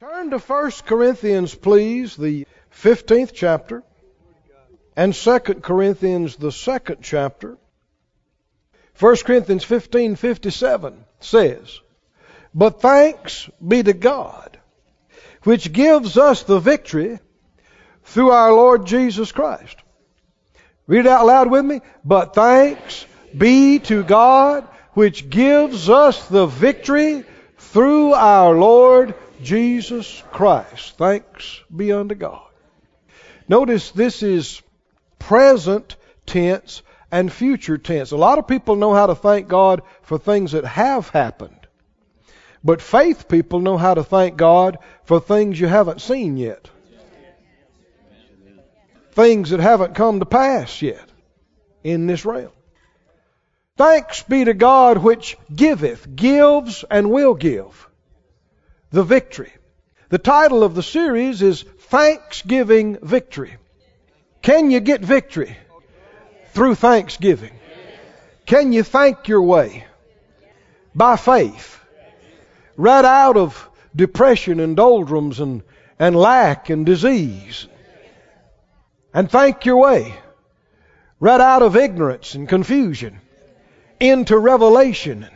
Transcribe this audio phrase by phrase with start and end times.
[0.00, 3.82] Turn to 1 Corinthians, please, the 15th chapter,
[4.94, 7.58] and 2 Corinthians, the second chapter.
[9.00, 11.80] 1 Corinthians 15 57 says,
[12.54, 14.60] But thanks be to God,
[15.42, 17.18] which gives us the victory
[18.04, 19.78] through our Lord Jesus Christ.
[20.86, 21.80] Read it out loud with me.
[22.04, 23.04] But thanks
[23.36, 24.62] be to God,
[24.92, 27.24] which gives us the victory
[27.56, 30.96] through our Lord Jesus Christ.
[30.96, 32.46] Thanks be unto God.
[33.48, 34.62] Notice this is
[35.18, 38.10] present tense and future tense.
[38.10, 41.54] A lot of people know how to thank God for things that have happened.
[42.62, 46.68] But faith people know how to thank God for things you haven't seen yet.
[49.12, 51.08] Things that haven't come to pass yet
[51.82, 52.52] in this realm.
[53.76, 57.87] Thanks be to God which giveth, gives, and will give
[58.90, 59.52] the victory.
[60.08, 63.56] The title of the series is Thanksgiving Victory.
[64.42, 65.56] Can you get victory
[66.52, 67.52] through thanksgiving?
[68.46, 69.84] Can you thank your way
[70.94, 71.78] by faith?
[72.76, 75.62] Right out of depression and doldrums and,
[75.98, 77.66] and lack and disease.
[79.12, 80.14] And thank your way
[81.20, 83.20] right out of ignorance and confusion
[84.00, 85.26] into revelation.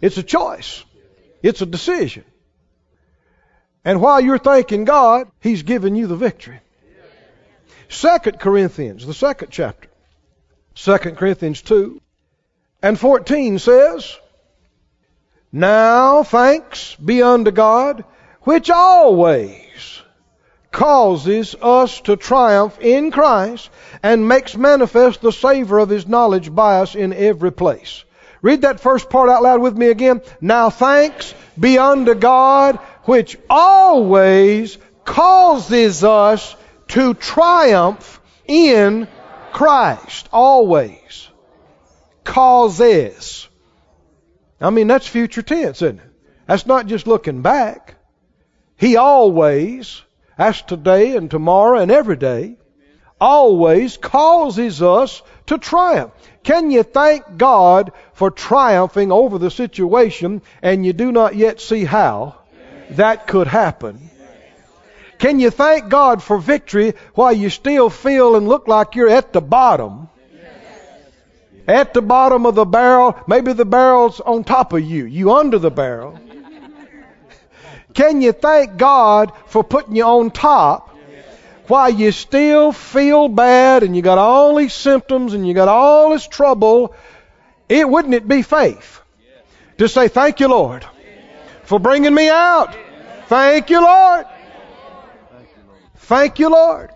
[0.00, 0.84] It's a choice.
[1.42, 2.24] It's a decision.
[3.84, 6.60] And while you're thanking God, He's given you the victory.
[7.88, 9.88] Second Corinthians, the second chapter.
[10.74, 12.00] Second Corinthians 2
[12.82, 14.16] and 14 says,
[15.50, 18.04] Now thanks be unto God,
[18.42, 20.02] which always
[20.70, 23.70] causes us to triumph in Christ
[24.02, 28.04] and makes manifest the savor of his knowledge by us in every place.
[28.42, 30.22] Read that first part out loud with me again.
[30.40, 36.54] Now thanks be unto God, which always causes us
[36.88, 39.08] to triumph in
[39.52, 40.28] Christ.
[40.32, 41.28] Always.
[42.24, 43.48] Causes.
[44.60, 46.10] I mean, that's future tense, isn't it?
[46.46, 47.96] That's not just looking back.
[48.76, 50.02] He always,
[50.36, 52.56] that's today and tomorrow and every day,
[53.20, 56.12] always causes us to triumph.
[56.42, 61.84] Can you thank God for triumphing over the situation and you do not yet see
[61.84, 62.36] how
[62.90, 64.08] that could happen?
[65.18, 69.32] Can you thank God for victory while you still feel and look like you're at
[69.32, 70.08] the bottom?
[71.66, 75.58] At the bottom of the barrel, maybe the barrel's on top of you, you under
[75.58, 76.18] the barrel.
[77.92, 80.87] Can you thank God for putting you on top
[81.68, 86.10] while you still feel bad and you got all these symptoms and you got all
[86.10, 86.94] this trouble?
[87.68, 89.00] It wouldn't it be faith
[89.78, 90.84] to say thank you, Lord,
[91.64, 92.76] for bringing me out.
[93.26, 94.26] Thank you, Lord.
[95.96, 96.90] Thank you, Lord.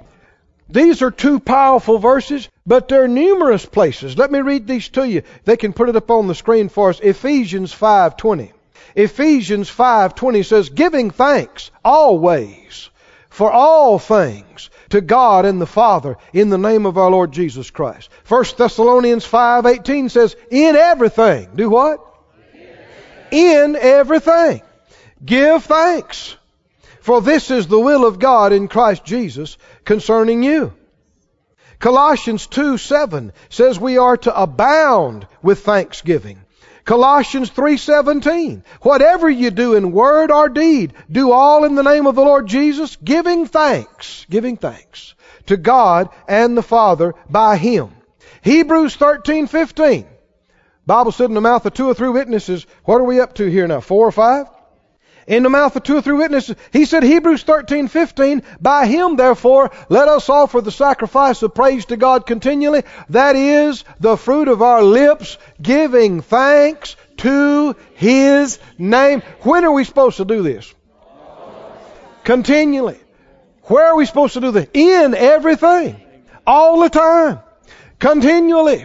[0.70, 4.16] These are two powerful verses, but there are numerous places.
[4.16, 5.22] Let me read these to you.
[5.44, 6.98] They can put it up on the screen for us.
[7.00, 8.52] Ephesians 5:20.
[8.94, 12.88] Ephesians 5:20 says, "Giving thanks always
[13.32, 17.70] for all things to God and the Father in the name of our Lord Jesus
[17.70, 21.98] Christ." 1 Thessalonians 5:18 says, "In everything, do what?
[23.30, 24.62] In everything,
[25.24, 26.36] give thanks."
[27.00, 30.72] For this is the will of God in Christ Jesus concerning you.
[31.80, 36.41] Colossians 2 7 says we are to abound with thanksgiving.
[36.84, 42.14] Colossians 3:17 Whatever you do in word or deed do all in the name of
[42.14, 45.14] the Lord Jesus giving thanks giving thanks
[45.46, 47.90] to God and the Father by him.
[48.42, 50.06] Hebrews 13:15
[50.86, 52.66] Bible said in the mouth of two or three witnesses.
[52.84, 53.80] What are we up to here now?
[53.80, 54.46] 4 or 5
[55.32, 56.56] in the mouth of two or three witnesses.
[56.74, 61.86] He said, Hebrews 13, 15, by him therefore let us offer the sacrifice of praise
[61.86, 62.82] to God continually.
[63.08, 69.22] That is the fruit of our lips, giving thanks to his name.
[69.40, 70.70] When are we supposed to do this?
[72.24, 73.00] Continually.
[73.62, 74.68] Where are we supposed to do this?
[74.74, 75.98] In everything.
[76.46, 77.40] All the time.
[77.98, 78.84] Continually.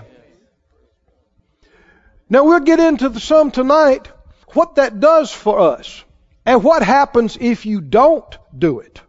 [2.30, 4.08] Now we'll get into the, some tonight
[4.54, 6.06] what that does for us.
[6.48, 9.02] And what happens if you don't do it?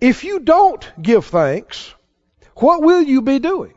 [0.00, 1.94] If you don't give thanks,
[2.56, 3.74] what will you be doing?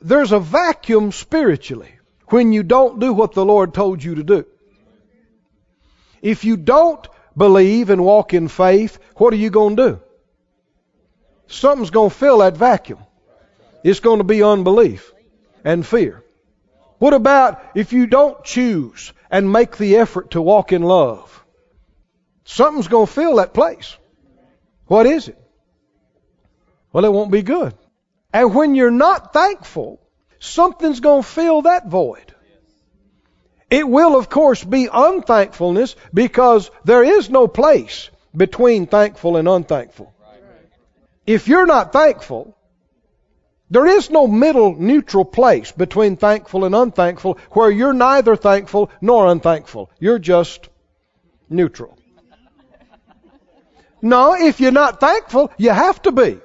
[0.00, 1.92] There's a vacuum spiritually
[2.28, 4.46] when you don't do what the Lord told you to do.
[6.22, 10.00] If you don't believe and walk in faith, what are you going to do?
[11.48, 13.00] Something's going to fill that vacuum.
[13.82, 15.12] It's going to be unbelief
[15.64, 16.22] and fear.
[16.98, 21.44] What about if you don't choose and make the effort to walk in love,
[22.44, 23.96] something's going to fill that place.
[24.86, 25.36] What is it?
[26.92, 27.74] Well, it won't be good.
[28.32, 30.00] And when you're not thankful,
[30.38, 32.32] something's going to fill that void.
[33.70, 40.14] It will, of course, be unthankfulness because there is no place between thankful and unthankful.
[41.26, 42.56] If you're not thankful,
[43.70, 49.26] there is no middle neutral place between thankful and unthankful where you're neither thankful nor
[49.26, 49.90] unthankful.
[49.98, 50.68] You're just
[51.48, 51.96] neutral.
[54.02, 56.38] No, if you're not thankful, you have to be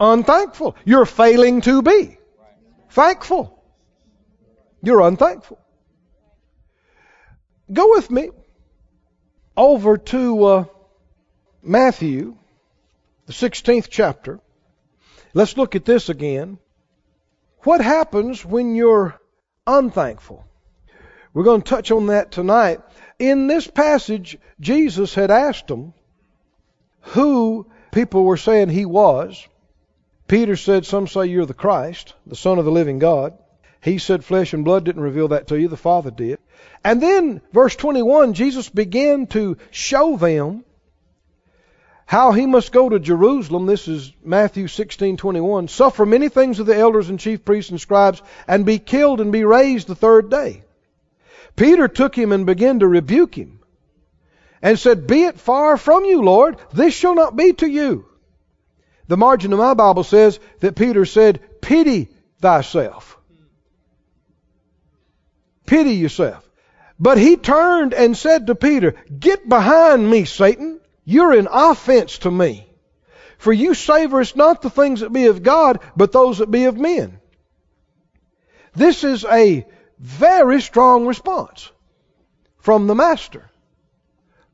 [0.00, 0.74] unthankful.
[0.84, 2.16] You're failing to be
[2.88, 3.62] thankful.
[4.82, 5.58] You're unthankful.
[7.72, 8.30] Go with me
[9.56, 10.64] over to uh,
[11.62, 12.36] Matthew,
[13.26, 14.40] the 16th chapter.
[15.34, 16.58] Let's look at this again.
[17.60, 19.20] What happens when you're
[19.66, 20.44] unthankful?
[21.32, 22.80] We're going to touch on that tonight.
[23.18, 25.94] In this passage, Jesus had asked them
[27.00, 29.46] who people were saying he was.
[30.28, 33.38] Peter said, Some say you're the Christ, the Son of the living God.
[33.80, 36.38] He said, Flesh and blood didn't reveal that to you, the Father did.
[36.84, 40.64] And then, verse 21, Jesus began to show them
[42.12, 43.64] how he must go to Jerusalem.
[43.64, 45.66] This is Matthew 16:21.
[45.68, 49.32] Suffer many things of the elders and chief priests and scribes, and be killed and
[49.32, 50.62] be raised the third day.
[51.56, 53.60] Peter took him and began to rebuke him,
[54.60, 58.04] and said, Be it far from you, Lord, this shall not be to you.
[59.08, 62.10] The margin of my Bible says that Peter said, Pity
[62.42, 63.16] thyself.
[65.64, 66.46] Pity yourself.
[67.00, 70.80] But he turned and said to Peter, Get behind me, Satan.
[71.04, 72.66] You're an offense to me.
[73.38, 76.76] For you savorest not the things that be of God, but those that be of
[76.76, 77.18] men.
[78.74, 79.66] This is a
[79.98, 81.70] very strong response
[82.58, 83.50] from the Master.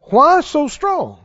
[0.01, 1.19] Why so strong?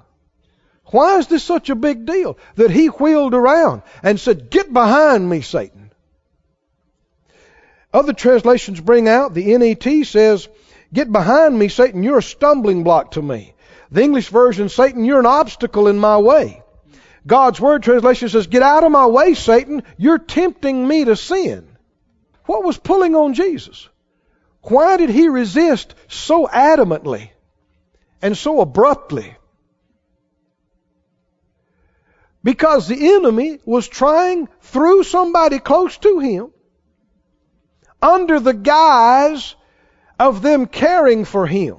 [0.88, 5.28] Why is this such a big deal that he wheeled around and said, Get behind
[5.28, 5.92] me, Satan?
[7.94, 10.50] Other translations bring out, the NET says,
[10.92, 13.54] Get behind me, Satan, you're a stumbling block to me.
[13.94, 16.64] The English version, Satan, you're an obstacle in my way.
[17.28, 21.68] God's Word translation says, Get out of my way, Satan, you're tempting me to sin.
[22.46, 23.88] What was pulling on Jesus?
[24.64, 27.30] Why did he resist so adamantly
[28.20, 29.36] and so abruptly?
[32.44, 36.52] Because the enemy was trying through somebody close to him,
[38.02, 39.54] under the guise
[40.20, 41.78] of them caring for him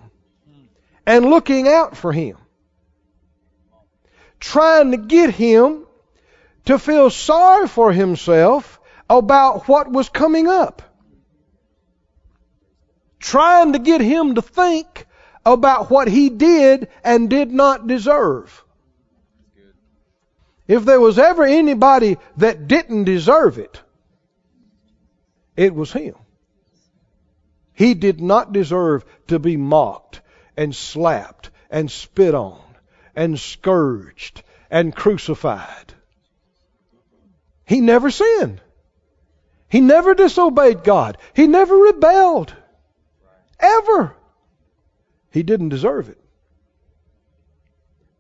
[1.07, 2.37] and looking out for him,
[4.41, 5.87] trying to get him
[6.67, 10.83] to feel sorry for himself about what was coming up
[13.25, 15.07] trying to get him to think
[15.47, 18.63] about what he did and did not deserve.
[20.69, 23.81] If there was ever anybody that didn't deserve it,
[25.57, 26.17] it was him.
[27.73, 30.21] He did not deserve to be mocked
[30.57, 32.63] and slapped and spit on
[33.15, 35.95] and scourged and crucified.
[37.65, 38.61] He never sinned.
[39.69, 41.19] He never disobeyed God.
[41.35, 42.55] He never rebelled.
[43.59, 44.15] Ever.
[45.31, 46.21] He didn't deserve it.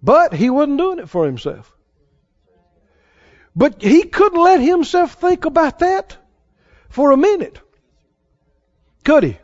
[0.03, 1.75] But he wasn't doing it for himself.
[3.57, 6.17] But he couldn't let himself think about that
[6.89, 7.59] for a minute.
[9.05, 9.39] Could he?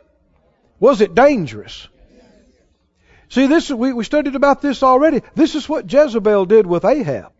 [0.79, 1.87] Was it dangerous?
[3.31, 5.21] See, this we, we studied about this already.
[5.35, 7.31] This is what Jezebel did with Ahab.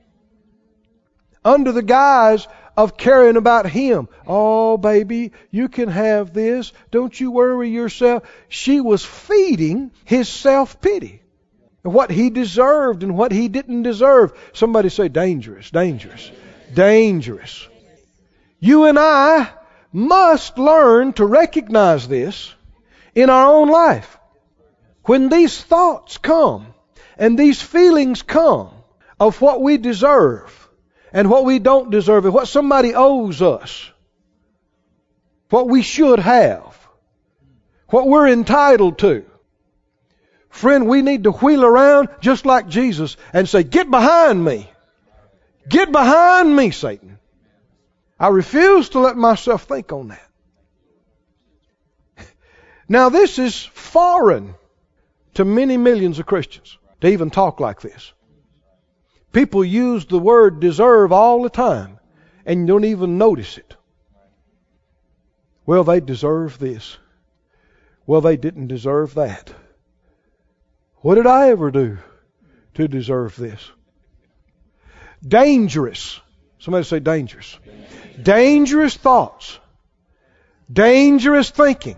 [1.44, 4.08] Under the guise of caring about him.
[4.26, 6.72] Oh, baby, you can have this.
[6.92, 8.24] Don't you worry yourself.
[8.48, 11.24] She was feeding his self pity.
[11.82, 14.32] What he deserved and what he didn't deserve.
[14.54, 16.32] Somebody say dangerous, dangerous,
[16.74, 17.68] dangerous.
[18.62, 19.50] You and I
[19.92, 22.54] must learn to recognize this
[23.14, 24.20] in our own life.
[25.04, 26.74] When these thoughts come
[27.18, 28.70] and these feelings come
[29.20, 30.62] of what we deserve,
[31.14, 33.90] and what we don't deserve and what somebody owes us,
[35.50, 36.78] what we should have,
[37.90, 39.26] what we're entitled to.
[40.50, 44.70] Friend, we need to wheel around just like Jesus and say, Get behind me.
[45.68, 47.20] Get behind me, Satan.
[48.20, 50.28] I refuse to let myself think on that.
[52.90, 54.56] Now, this is foreign
[55.36, 58.14] to many millions of Christians to even talk like this.
[59.32, 62.00] People use the word deserve all the time
[62.46, 63.76] and you don't even notice it.
[65.66, 66.98] Well, they deserve this.
[68.06, 69.54] Well, they didn't deserve that.
[70.98, 71.98] What did I ever do
[72.74, 73.72] to deserve this?
[75.26, 76.20] Dangerous.
[76.60, 77.58] Somebody say dangerous.
[78.22, 79.60] Dangerous thoughts.
[80.72, 81.98] Dangerous thinking.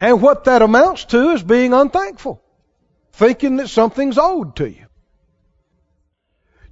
[0.00, 2.42] And what that amounts to is being unthankful.
[3.12, 4.86] Thinking that something's owed to you.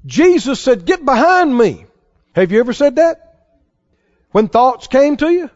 [0.04, 1.86] Jesus said, Get behind me.
[2.34, 3.50] Have you ever said that?
[4.32, 5.50] When thoughts came to you?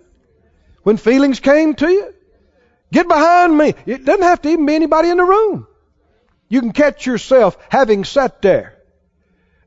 [0.83, 2.15] When feelings came to you?
[2.93, 3.75] Get behind me.
[3.87, 5.67] It doesn't have to even be anybody in the room.
[6.49, 8.77] You can catch yourself having sat there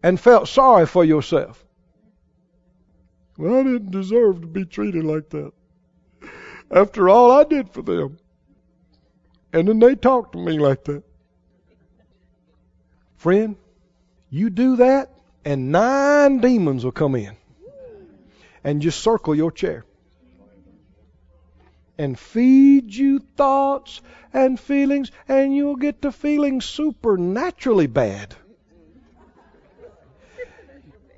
[0.01, 1.63] and felt sorry for yourself.
[3.37, 5.51] Well, I didn't deserve to be treated like that.
[6.71, 8.17] After all I did for them.
[9.51, 11.03] And then they talk to me like that.
[13.17, 13.55] Friend,
[14.29, 15.11] you do that,
[15.43, 17.35] and nine demons will come in
[18.63, 19.85] and just circle your chair
[21.99, 28.33] and feed you thoughts and feelings, and you'll get to feeling supernaturally bad.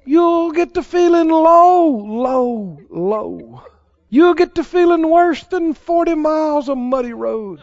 [0.06, 3.64] You'll get to feeling low, low, low.
[4.14, 7.62] You'll get to feeling worse than 40 miles of muddy road.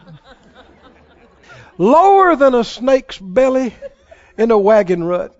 [1.77, 3.75] Lower than a snake's belly
[4.35, 5.39] in a wagon rut.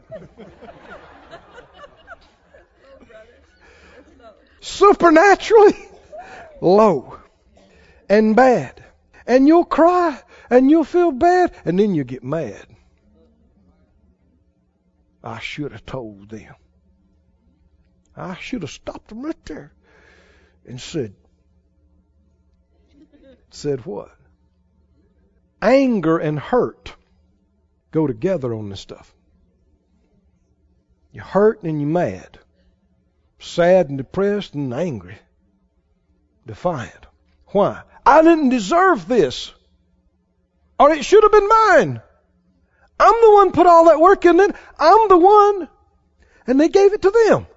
[4.61, 5.75] Supernaturally
[6.61, 7.17] low
[8.07, 8.83] and bad.
[9.25, 12.67] And you'll cry and you'll feel bad and then you get mad.
[15.23, 16.53] I should have told them.
[18.15, 19.73] I should have stopped them right there
[20.69, 21.13] and said,
[23.49, 24.11] said what?
[25.61, 26.93] Anger and hurt
[27.91, 29.13] go together on this stuff.
[31.11, 32.39] You're hurt and you're mad.
[33.39, 35.17] Sad and depressed and angry.
[36.45, 37.05] Defiant.
[37.47, 37.81] Why?
[38.05, 39.51] I didn't deserve this.
[40.79, 42.01] Or it should have been mine.
[42.99, 44.55] I'm the one put all that work in it.
[44.77, 45.69] I'm the one.
[46.45, 47.47] And they gave it to them.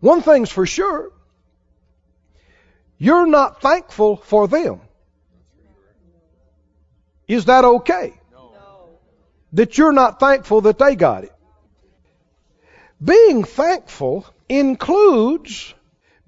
[0.00, 1.12] One thing's for sure.
[2.98, 4.80] You're not thankful for them.
[7.28, 8.14] Is that okay?
[9.52, 11.32] That you're not thankful that they got it.
[13.02, 15.74] Being thankful includes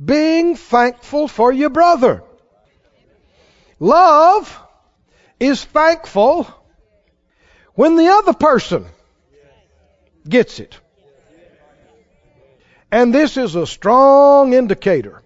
[0.02, 2.22] being thankful for your brother.
[3.80, 4.60] Love
[5.40, 6.46] is thankful
[7.75, 8.87] when the other person
[10.28, 10.78] gets it.
[12.90, 15.22] And this is a strong indicator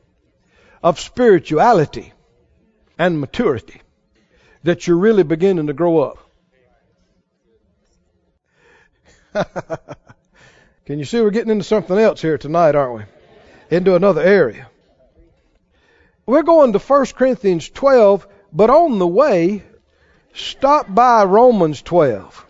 [0.82, 2.12] of spirituality
[2.98, 3.80] and maturity
[4.64, 6.18] that you're really beginning to grow up.
[10.84, 13.76] Can you see we're getting into something else here tonight, aren't we?
[13.76, 14.68] Into another area.
[16.26, 19.64] We're going to 1 Corinthians 12, but on the way,
[20.34, 22.46] stop by Romans 12.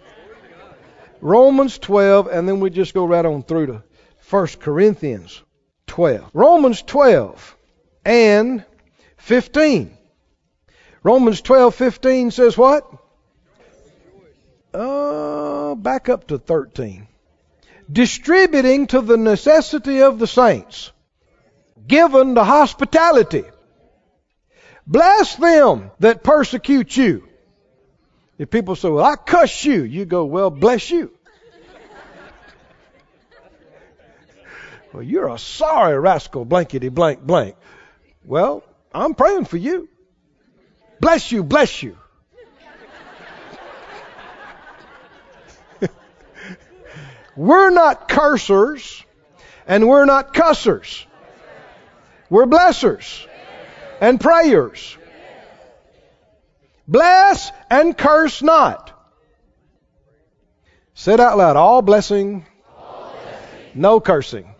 [1.20, 3.82] Romans 12, and then we just go right on through to
[4.28, 5.40] 1 Corinthians
[5.86, 6.30] 12.
[6.34, 7.56] Romans 12
[8.04, 8.64] and
[9.18, 9.96] 15.
[11.02, 12.86] Romans 12:15 says what?
[14.72, 17.06] Uh, back up to 13.
[17.90, 20.92] Distributing to the necessity of the saints,
[21.86, 23.44] given to hospitality.
[24.86, 27.28] Bless them that persecute you.
[28.38, 31.12] If people say, Well, I cuss you, you go, Well, bless you.
[34.92, 37.56] well, you're a sorry rascal, blankety blank blank.
[38.24, 38.62] Well,
[38.94, 39.88] I'm praying for you.
[41.00, 41.96] Bless you, bless you.
[47.36, 49.04] we're not cursers
[49.66, 51.06] and we're not cussers.
[52.30, 53.26] We're blessers
[54.00, 54.96] and prayers.
[56.86, 58.92] Bless and curse not.
[60.94, 61.56] Say it out loud.
[61.56, 64.51] All blessing, All blessing, no cursing.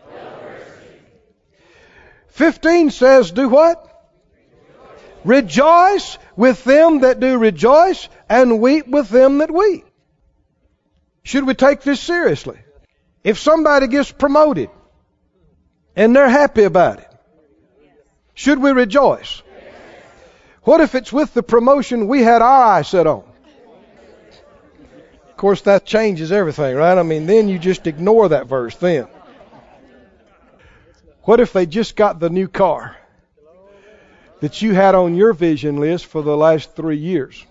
[2.32, 3.88] 15 says, do what?
[5.24, 9.84] Rejoice with them that do rejoice and weep with them that weep.
[11.22, 12.58] Should we take this seriously?
[13.22, 14.70] If somebody gets promoted
[15.94, 17.08] and they're happy about it,
[18.34, 19.42] should we rejoice?
[20.62, 23.24] What if it's with the promotion we had our eye set on?
[25.28, 26.96] Of course, that changes everything, right?
[26.96, 29.06] I mean, then you just ignore that verse then.
[31.24, 32.96] What if they just got the new car
[34.40, 37.46] that you had on your vision list for the last three years?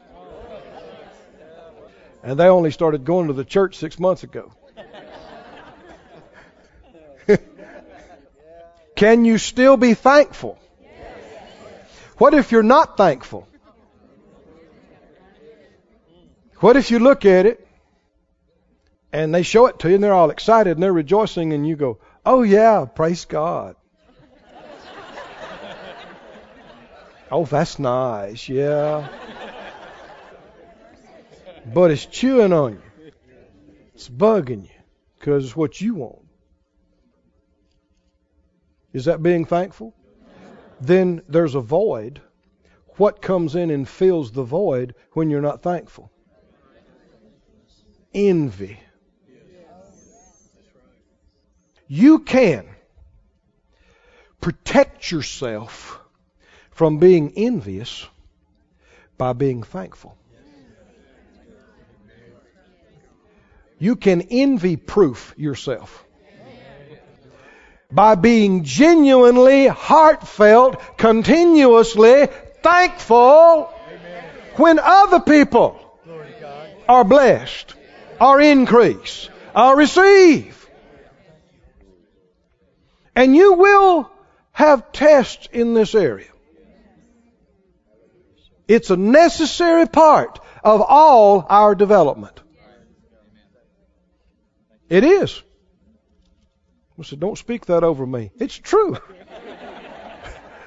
[2.23, 4.51] And they only started going to the church six months ago.
[8.95, 10.59] Can you still be thankful?
[12.17, 13.47] What if you're not thankful?
[16.57, 17.67] What if you look at it
[19.11, 21.75] and they show it to you and they're all excited and they're rejoicing and you
[21.75, 23.75] go, oh yeah, praise God.
[27.31, 29.07] oh, that's nice, yeah.
[31.73, 33.11] But it's chewing on you.
[33.93, 34.81] It's bugging you
[35.19, 36.25] because it's what you want.
[38.93, 39.95] Is that being thankful?
[40.81, 42.21] Then there's a void.
[42.97, 46.11] What comes in and fills the void when you're not thankful?
[48.13, 48.79] Envy.
[51.93, 52.65] You can
[54.39, 55.99] protect yourself
[56.71, 58.07] from being envious
[59.17, 60.17] by being thankful.
[63.77, 66.05] You can envy proof yourself
[67.91, 72.27] by being genuinely, heartfelt, continuously
[72.63, 73.63] thankful
[74.55, 75.99] when other people
[76.87, 77.75] are blessed,
[78.21, 80.60] are increased, are receive.
[83.15, 84.11] And you will
[84.51, 86.27] have tests in this area.
[88.67, 92.39] It's a necessary part of all our development.
[94.89, 95.41] It is.
[96.99, 98.31] I said, don't speak that over me.
[98.39, 98.97] It's true.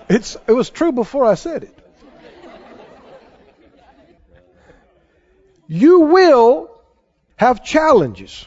[0.07, 1.79] It's, it was true before I said it.
[5.67, 6.71] You will
[7.37, 8.47] have challenges.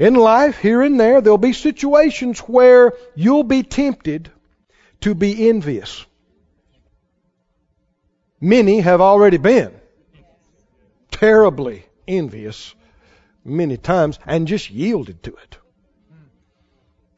[0.00, 4.30] In life, here and there, there'll be situations where you'll be tempted
[5.02, 6.06] to be envious.
[8.40, 9.78] Many have already been
[11.10, 12.74] terribly envious
[13.44, 15.58] many times and just yielded to it.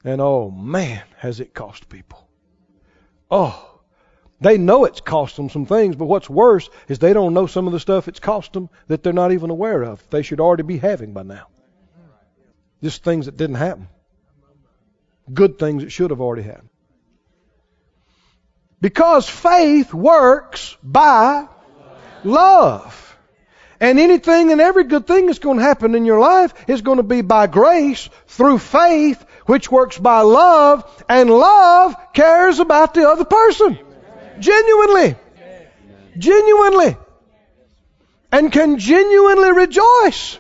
[0.03, 2.27] And oh man, has it cost people.
[3.31, 3.79] Oh,
[4.41, 7.69] they know it's cost them some things, but what's worse is they don't know some
[7.69, 10.03] of the stuff it's cost them that they're not even aware of.
[10.11, 11.47] They should already be having by now.
[12.83, 13.89] Just things that didn't happen.
[15.33, 16.69] Good things that should have already happened.
[18.81, 21.47] Because faith works by
[22.25, 23.17] love.
[23.79, 26.97] And anything and every good thing that's going to happen in your life is going
[26.97, 33.09] to be by grace through faith, which works by love, and love cares about the
[33.09, 33.79] other person.
[34.41, 35.17] Genuinely.
[36.19, 36.97] Genuinely.
[38.33, 40.39] And can genuinely rejoice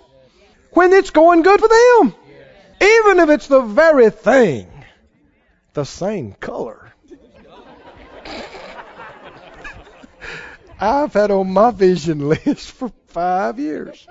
[0.72, 2.14] when it's going good for them.
[2.82, 4.66] Even if it's the very thing,
[5.72, 6.92] the same color.
[10.80, 14.04] I've had on my vision list for five years.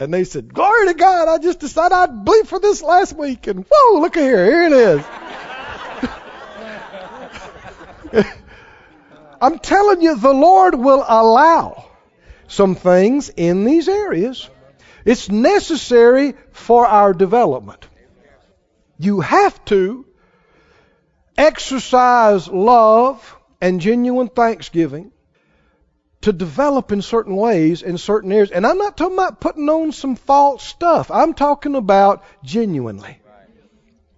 [0.00, 3.46] And they said, Glory to God, I just decided I'd bleep for this last week.
[3.46, 4.72] And whoa, look at here, here it
[8.12, 8.14] is.
[9.40, 11.84] I'm telling you, the Lord will allow
[12.48, 14.50] some things in these areas
[15.04, 17.86] it's necessary for our development.
[18.98, 20.06] You have to
[21.36, 25.12] exercise love and genuine thanksgiving
[26.22, 28.50] to develop in certain ways in certain areas.
[28.50, 31.10] And I'm not talking about putting on some false stuff.
[31.10, 33.18] I'm talking about genuinely,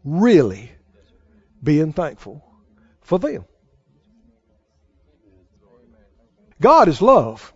[0.05, 0.73] really
[1.63, 2.45] being thankful
[3.03, 3.45] for them.
[6.61, 7.53] God is love.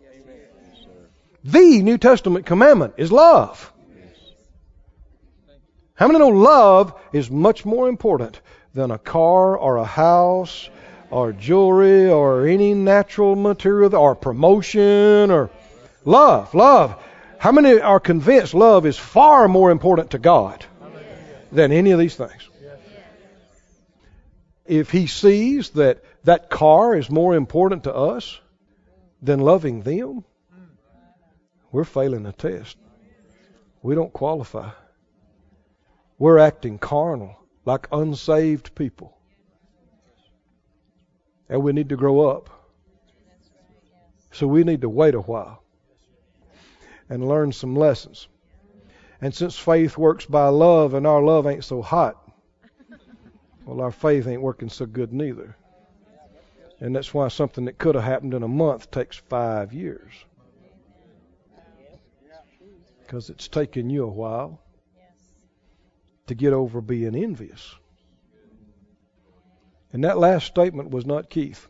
[1.46, 3.72] The New Testament commandment is love.
[5.94, 8.40] How many know love is much more important
[8.74, 10.68] than a car or a house
[11.08, 15.50] or jewelry or any natural material or promotion or
[16.04, 16.52] love?
[16.52, 17.00] Love.
[17.38, 20.66] How many are convinced love is far more important to God
[21.52, 22.48] than any of these things?
[24.66, 28.40] If He sees that that car is more important to us
[29.22, 30.24] than loving them,
[31.76, 32.78] we're failing the test.
[33.82, 34.70] We don't qualify.
[36.18, 37.36] We're acting carnal,
[37.66, 39.14] like unsaved people.
[41.50, 42.48] And we need to grow up.
[44.32, 45.62] So we need to wait a while
[47.10, 48.26] and learn some lessons.
[49.20, 52.16] And since faith works by love and our love ain't so hot,
[53.66, 55.54] well, our faith ain't working so good neither.
[56.80, 60.14] And that's why something that could have happened in a month takes five years
[63.06, 64.60] because it's taken you a while
[66.26, 67.74] to get over being envious.
[69.92, 71.68] And that last statement was not Keith.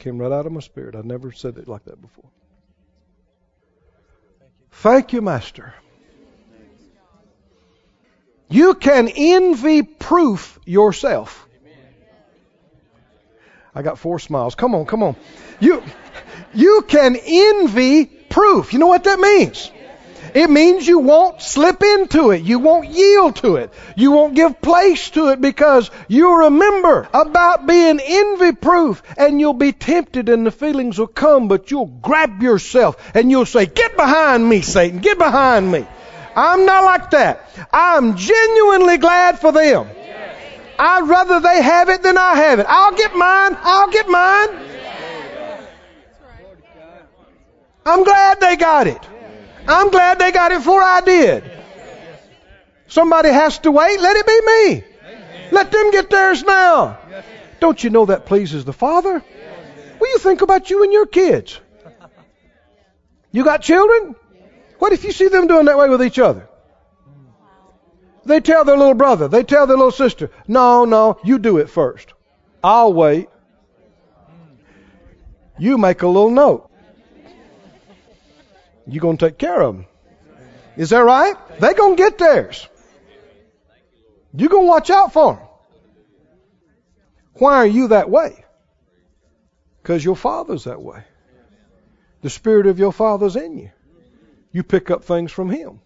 [0.00, 0.96] Came right out of my spirit.
[0.96, 2.28] I've never said it like that before.
[4.72, 5.72] Thank you, Master.
[8.48, 11.48] You can envy proof yourself.
[13.74, 14.54] I got four smiles.
[14.54, 15.16] Come on, come on.
[15.60, 15.82] You,
[16.54, 18.72] you can envy proof.
[18.72, 19.70] You know what that means?
[20.36, 22.42] It means you won't slip into it.
[22.42, 23.72] You won't yield to it.
[23.96, 29.54] You won't give place to it because you remember about being envy proof and you'll
[29.54, 33.96] be tempted and the feelings will come, but you'll grab yourself and you'll say, get
[33.96, 34.98] behind me, Satan.
[34.98, 35.86] Get behind me.
[36.36, 37.48] I'm not like that.
[37.72, 39.88] I'm genuinely glad for them.
[40.78, 42.66] I'd rather they have it than I have it.
[42.68, 43.56] I'll get mine.
[43.62, 44.48] I'll get mine.
[47.86, 49.15] I'm glad they got it.
[49.68, 51.50] I'm glad they got it before I did.
[52.88, 54.00] Somebody has to wait.
[54.00, 54.84] Let it be me.
[55.50, 56.98] Let them get theirs now.
[57.60, 59.18] Don't you know that pleases the Father?
[59.18, 61.58] What do you think about you and your kids?
[63.32, 64.14] You got children?
[64.78, 66.48] What if you see them doing that way with each other?
[68.24, 71.70] They tell their little brother, they tell their little sister, no, no, you do it
[71.70, 72.12] first.
[72.62, 73.28] I'll wait.
[75.58, 76.65] You make a little note.
[78.86, 79.86] You're going to take care of them.
[80.76, 81.34] Is that right?
[81.58, 82.68] They're going to get theirs.
[84.34, 85.42] You're going to watch out for them.
[87.34, 88.44] Why are you that way?
[89.82, 91.04] Because your father's that way.
[92.22, 93.70] The spirit of your father's in you.
[94.52, 95.80] You pick up things from him.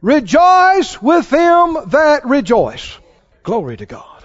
[0.00, 2.98] Rejoice with them that rejoice.
[3.42, 4.24] Glory to God.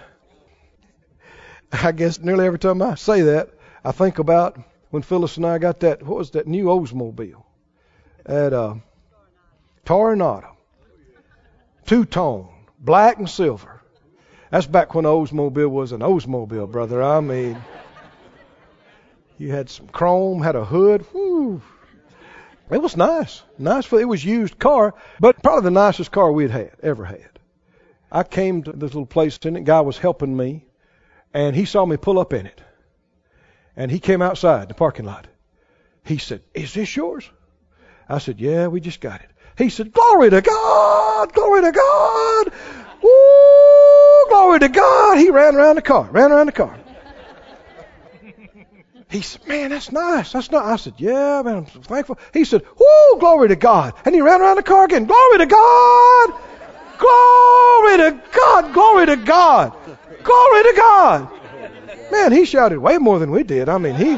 [1.72, 3.50] I guess nearly every time I say that,
[3.84, 4.58] I think about
[4.90, 7.44] when Phyllis and I got that, what was that new Oldsmobile?
[8.26, 8.76] At uh,
[9.86, 10.56] Toronado.
[11.86, 13.82] Two tone, black and silver.
[14.52, 17.02] That's back when Oldsmobile was an Oldsmobile, brother.
[17.02, 17.58] I mean,
[19.38, 21.02] you had some chrome, had a hood.
[21.12, 21.62] Whew.
[22.70, 23.44] It was nice.
[23.58, 27.40] Nice for it was used car, but probably the nicest car we'd had, ever had.
[28.12, 30.66] I came to this little place and it, guy was helping me,
[31.34, 32.62] and he saw me pull up in it.
[33.78, 35.28] And he came outside the parking lot.
[36.04, 37.30] He said, Is this yours?
[38.10, 39.30] I said, Yeah, we just got it.
[39.58, 41.32] He said, Glory to God!
[41.32, 42.52] Glory to God!
[43.04, 44.30] Woo!
[44.30, 45.20] Glory to God!
[45.20, 46.76] He ran around the car, ran around the car.
[49.10, 50.32] He said, Man, that's nice.
[50.32, 50.66] That's not.
[50.66, 52.18] I said, Yeah, man, I'm so thankful.
[52.34, 53.94] He said, Woo, glory to God.
[54.06, 55.06] And he ran around the car again.
[55.06, 56.34] Glory to God!
[56.98, 58.74] Glory to God!
[58.74, 59.74] Glory to God!
[60.24, 61.30] Glory to God!
[62.12, 63.70] Man, he shouted way more than we did.
[63.70, 64.18] I mean, he.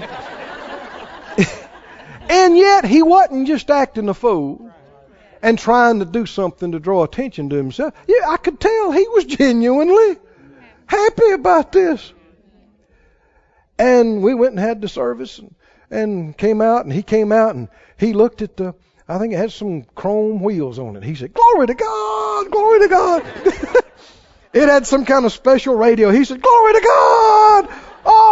[2.30, 4.72] and yet, he wasn't just acting a fool
[5.42, 7.94] and trying to do something to draw attention to himself.
[8.08, 10.18] Yeah, I could tell he was genuinely
[10.86, 12.14] happy about this.
[13.78, 15.56] And we went and had the service and,
[15.90, 18.76] and came out, and he came out and he looked at the,
[19.08, 21.04] I think it had some chrome wheels on it.
[21.04, 22.52] He said, Glory to God!
[22.52, 23.24] Glory to God!
[24.54, 26.12] it had some kind of special radio.
[26.12, 27.39] He said, Glory to God!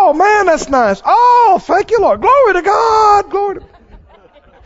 [0.09, 1.01] Oh, man, that's nice.
[1.03, 2.21] Oh, thank you, Lord.
[2.21, 3.29] Glory to God!
[3.29, 3.59] Glory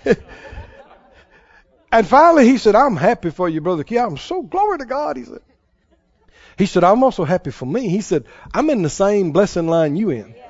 [0.06, 0.18] to
[1.92, 3.98] And finally he said, I'm happy for you, Brother Key.
[3.98, 5.42] I'm so glory to God, he said.
[6.60, 7.90] He said, I'm also happy for me.
[7.90, 10.36] He said, I'm in the same blessing line you in.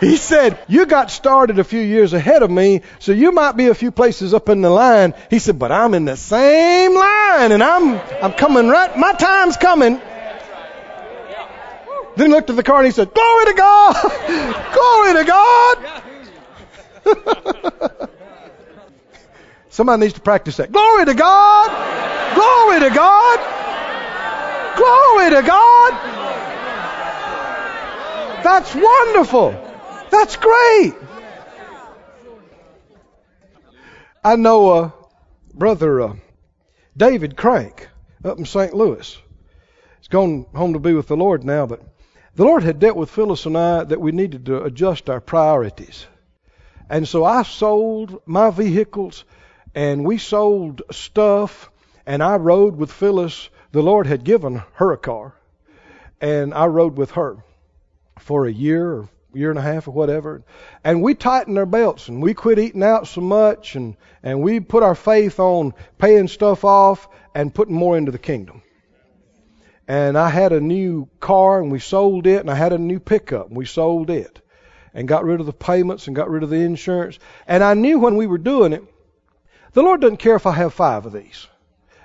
[0.00, 3.66] He said, You got started a few years ahead of me, so you might be
[3.68, 5.12] a few places up in the line.
[5.28, 9.58] He said, But I'm in the same line, and I'm I'm coming right my time's
[9.58, 10.00] coming.
[12.16, 13.94] Then he looked at the car and he said, Glory to God!
[14.74, 16.02] Glory to God!
[19.70, 20.72] Somebody needs to practice that.
[20.72, 21.70] Glory to God!
[22.34, 23.38] Glory to God!
[24.76, 25.92] Glory to God!
[28.42, 29.50] That's wonderful.
[30.10, 30.94] That's great.
[34.22, 34.90] I know uh,
[35.54, 36.14] brother uh,
[36.96, 37.88] David Crank
[38.24, 38.74] up in St.
[38.74, 39.18] Louis.
[39.98, 41.82] He's gone home to be with the Lord now, but
[42.40, 46.06] the Lord had dealt with Phyllis and I that we needed to adjust our priorities.
[46.88, 49.26] And so I sold my vehicles
[49.74, 51.70] and we sold stuff
[52.06, 53.50] and I rode with Phyllis.
[53.72, 55.34] The Lord had given her a car
[56.18, 57.44] and I rode with her
[58.18, 60.42] for a year or year and a half or whatever.
[60.82, 64.60] And we tightened our belts and we quit eating out so much and, and we
[64.60, 68.62] put our faith on paying stuff off and putting more into the kingdom.
[69.90, 73.00] And I had a new car and we sold it and I had a new
[73.00, 74.40] pickup and we sold it
[74.94, 77.18] and got rid of the payments and got rid of the insurance.
[77.44, 78.84] And I knew when we were doing it,
[79.72, 81.48] the Lord doesn't care if I have five of these.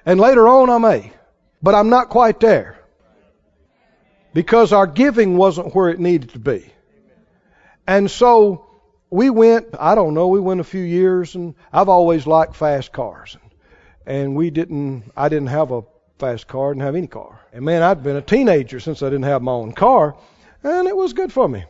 [0.04, 1.14] And later on I may.
[1.62, 2.80] But I'm not quite there.
[4.34, 6.66] Because our giving wasn't where it needed to be.
[7.86, 8.66] And so
[9.12, 12.92] we went, I don't know, we went a few years, and I've always liked fast
[12.92, 13.38] cars.
[14.08, 15.12] and we didn't.
[15.16, 15.84] I didn't have a
[16.18, 16.74] fast car.
[16.74, 17.40] Didn't have any car.
[17.54, 20.16] And man, I'd been a teenager since I didn't have my own car,
[20.64, 21.66] and it was good for me.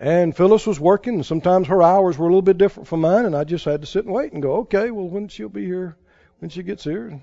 [0.00, 3.24] And Phyllis was working, and sometimes her hours were a little bit different from mine,
[3.24, 5.64] and I just had to sit and wait and go, okay, well, when she'll be
[5.64, 5.96] here,
[6.40, 7.20] when she gets here.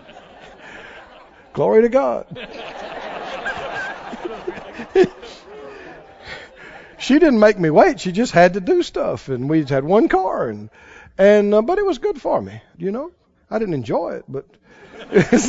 [1.52, 2.26] Glory to God.
[6.98, 7.98] she didn't make me wait.
[7.98, 10.70] She just had to do stuff, and we just had one car, and
[11.18, 12.62] and uh, but it was good for me.
[12.78, 13.10] You know,
[13.50, 14.44] I didn't enjoy it, but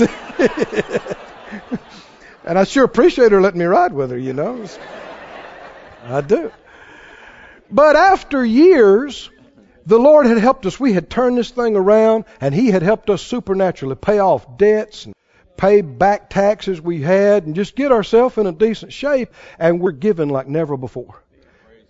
[2.45, 4.17] and I sure appreciate her letting me ride with her.
[4.17, 4.65] You know,
[6.05, 6.51] I do.
[7.69, 9.29] But after years,
[9.85, 10.79] the Lord had helped us.
[10.79, 15.05] We had turned this thing around, and He had helped us supernaturally pay off debts
[15.05, 15.15] and
[15.57, 19.91] pay back taxes we had and just get ourselves in a decent shape, and we're
[19.91, 21.21] giving like never before.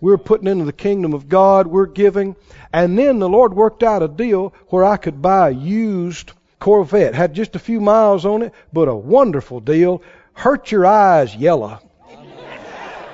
[0.02, 2.34] We're putting into the kingdom of God, we're giving.
[2.72, 7.14] And then the Lord worked out a deal where I could buy a used Corvette.
[7.14, 10.02] Had just a few miles on it, but a wonderful deal.
[10.32, 11.78] Hurt your eyes yellow.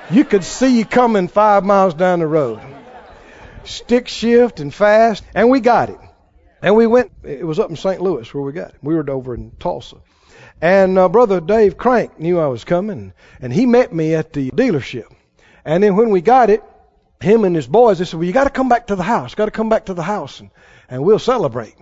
[0.09, 2.59] You could see you coming five miles down the road.
[3.65, 5.99] Stick shift and fast, and we got it.
[6.59, 8.01] And we went, it was up in St.
[8.01, 8.77] Louis where we got it.
[8.81, 9.97] We were over in Tulsa.
[10.59, 14.49] And uh, Brother Dave Crank knew I was coming, and he met me at the
[14.49, 15.05] dealership.
[15.63, 16.63] And then when we got it,
[17.19, 19.35] him and his boys, they said, well, you got to come back to the house.
[19.35, 20.51] Got to come back to the house, and,
[20.89, 21.75] and we'll celebrate.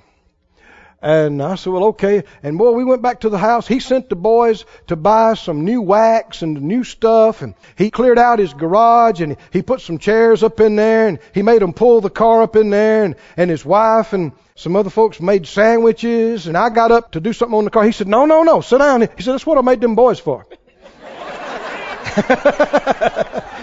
[0.99, 2.23] And I said, well, okay.
[2.41, 3.67] And boy, we went back to the house.
[3.67, 7.43] He sent the boys to buy some new wax and new stuff.
[7.43, 11.19] And he cleared out his garage and he put some chairs up in there and
[11.35, 13.03] he made them pull the car up in there.
[13.03, 16.47] And, and his wife and some other folks made sandwiches.
[16.47, 17.83] And I got up to do something on the car.
[17.83, 19.01] He said, no, no, no, sit down.
[19.01, 20.47] He said, that's what I made them boys for.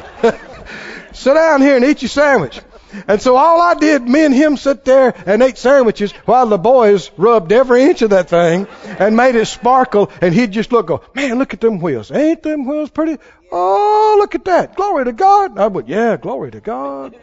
[1.14, 2.60] sit down here and eat your sandwich.
[3.08, 6.58] And so all I did, me and him sit there and ate sandwiches while the
[6.58, 10.12] boys rubbed every inch of that thing and made it sparkle.
[10.20, 12.12] And he'd just look, go, man, look at them wheels.
[12.12, 13.18] Ain't them wheels pretty?
[13.50, 14.76] Oh, look at that.
[14.76, 15.52] Glory to God.
[15.52, 17.16] And I went, yeah, glory to God.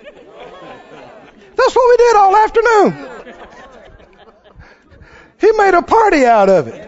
[1.56, 3.36] That's what we did all afternoon.
[5.40, 6.88] He made a party out of it.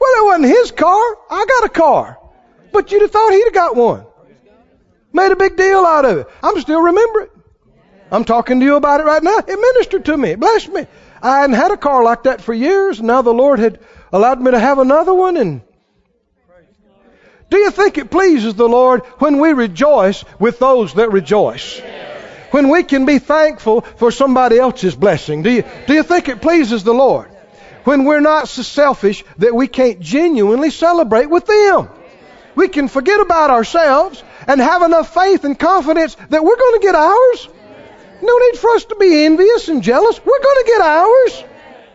[0.00, 1.02] Well, it wasn't his car.
[1.30, 2.18] I got a car.
[2.72, 4.06] But you'd have thought he'd have got one.
[5.12, 6.28] Made a big deal out of it.
[6.42, 7.32] I'm still remember it.
[8.10, 9.38] I'm talking to you about it right now.
[9.38, 10.30] It ministered to me.
[10.30, 10.86] It blessed me.
[11.22, 13.00] I hadn't had a car like that for years.
[13.00, 13.80] Now the Lord had
[14.12, 15.62] allowed me to have another one and
[17.50, 21.80] do you think it pleases the Lord when we rejoice with those that rejoice?
[22.50, 25.42] When we can be thankful for somebody else's blessing.
[25.42, 27.30] Do you, do you think it pleases the Lord?
[27.84, 31.88] When we're not so selfish that we can't genuinely celebrate with them.
[32.58, 36.84] We can forget about ourselves and have enough faith and confidence that we're going to
[36.84, 37.48] get ours.
[38.20, 40.18] No need for us to be envious and jealous.
[40.18, 41.44] We're going to get ours.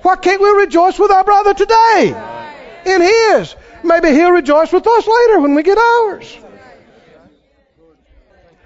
[0.04, 2.16] Why can't we rejoice with our brother today?
[2.86, 3.54] In his.
[3.84, 6.38] Maybe he'll rejoice with us later when we get ours.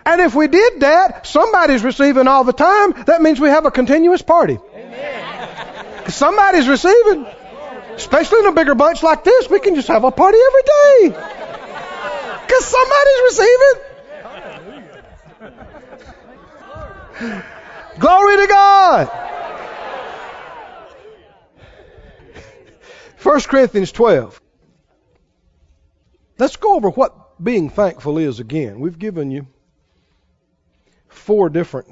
[0.05, 2.93] And if we did that, somebody's receiving all the time.
[3.07, 4.59] That means we have a continuous party.
[6.09, 7.25] Somebody's receiving.
[7.95, 11.46] Especially in a bigger bunch like this, we can just have a party every day.
[12.47, 13.81] Because somebody's receiving.
[17.99, 19.07] Glory to God.
[23.21, 24.39] 1 Corinthians 12.
[26.37, 28.79] Let's go over what being thankful is again.
[28.79, 29.47] We've given you
[31.09, 31.89] four different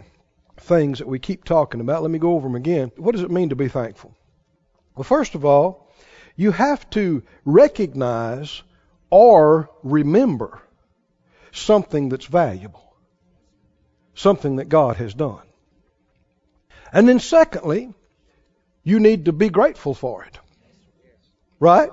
[0.58, 2.02] things that we keep talking about.
[2.02, 2.92] Let me go over them again.
[2.96, 4.16] What does it mean to be thankful?
[4.96, 5.92] Well, first of all,
[6.36, 8.62] you have to recognize
[9.18, 10.62] or remember
[11.52, 12.86] something that's valuable
[14.16, 15.42] something that God has done.
[16.92, 17.94] And then, secondly,
[18.84, 20.40] you need to be grateful for it.
[21.60, 21.90] Right?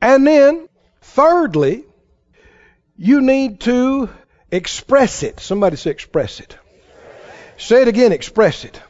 [0.00, 0.68] And then,
[1.00, 1.84] thirdly,
[2.96, 4.10] you need to
[4.50, 5.40] express it.
[5.40, 6.56] Somebody say express it.
[7.56, 8.80] Say it again, express it.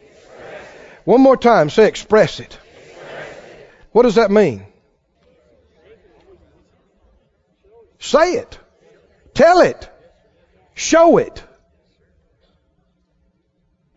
[1.05, 2.59] One more time, say express it.
[3.91, 4.65] What does that mean?
[8.03, 8.59] Say it.
[9.33, 9.89] Tell it.
[10.75, 11.41] Show it.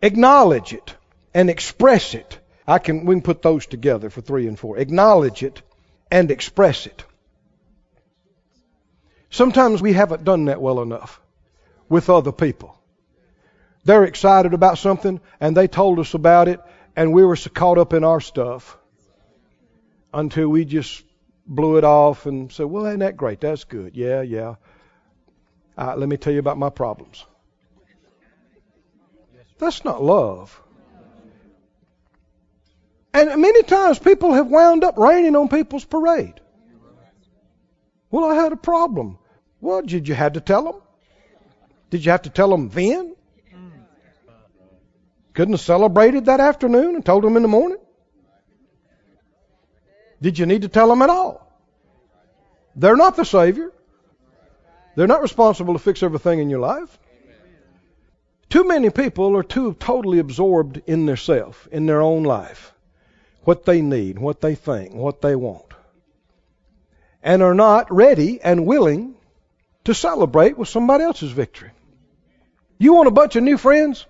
[0.00, 0.94] Acknowledge it
[1.34, 2.38] and express it.
[2.68, 4.78] I can we can put those together for three and four.
[4.78, 5.60] Acknowledge it
[6.08, 7.04] and express it.
[9.28, 11.20] Sometimes we haven't done that well enough
[11.88, 12.80] with other people.
[13.84, 16.60] They're excited about something and they told us about it
[16.94, 18.78] and we were so caught up in our stuff
[20.14, 21.05] until we just
[21.46, 23.40] blew it off and said, well, ain't that great?
[23.40, 23.96] That's good.
[23.96, 24.56] Yeah, yeah.
[25.78, 27.24] Uh, let me tell you about my problems.
[29.58, 30.60] That's not love.
[33.14, 36.40] And many times people have wound up raining on people's parade.
[38.10, 39.18] Well, I had a problem.
[39.60, 40.82] Well, did you have to tell them?
[41.90, 43.14] Did you have to tell them then?
[45.32, 47.78] Couldn't have celebrated that afternoon and told them in the morning?
[50.20, 51.46] Did you need to tell them at all?
[52.74, 53.72] They're not the Savior.
[54.94, 56.98] They're not responsible to fix everything in your life.
[58.48, 62.72] Too many people are too totally absorbed in their self, in their own life,
[63.42, 65.66] what they need, what they think, what they want,
[67.22, 69.16] and are not ready and willing
[69.84, 71.70] to celebrate with somebody else's victory.
[72.78, 74.06] You want a bunch of new friends?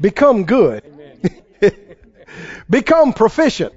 [0.00, 0.82] Become good.
[2.68, 3.74] Become proficient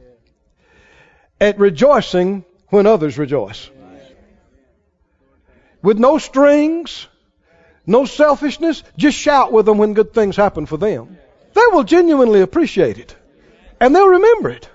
[1.40, 3.70] at rejoicing when others rejoice.
[5.82, 7.08] With no strings,
[7.86, 11.18] no selfishness, just shout with them when good things happen for them.
[11.54, 13.16] They will genuinely appreciate it.
[13.80, 14.70] And they'll remember it.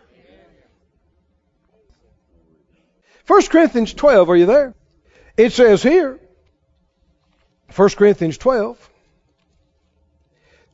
[3.27, 4.75] 1 Corinthians 12, are you there?
[5.37, 6.19] It says here,
[7.75, 8.91] 1 Corinthians 12,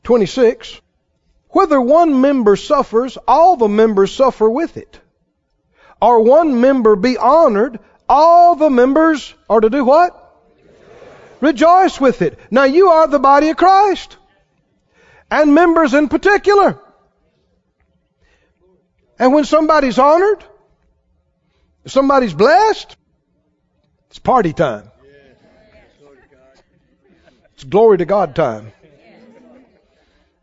[0.03, 0.81] 26,
[1.51, 4.99] whether one member suffers, all the members suffer with it.
[6.01, 10.17] Or one member be honored, all the members are to do what?
[11.39, 12.39] Rejoice with it.
[12.49, 14.17] Now you are the body of Christ.
[15.29, 16.79] And members in particular.
[19.17, 20.43] And when somebody's honored,
[21.85, 22.95] somebody's blessed,
[24.09, 24.91] it's party time.
[27.53, 28.73] It's glory to God time.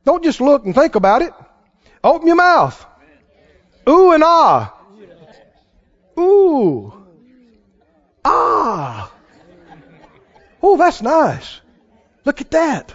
[0.08, 1.34] Don't just look and think about it.
[2.02, 2.86] Open your mouth.
[3.86, 4.74] Ooh and ah.
[6.18, 6.94] Ooh.
[8.24, 9.12] Ah.
[10.62, 11.60] Oh, that's nice.
[12.24, 12.94] Look at that.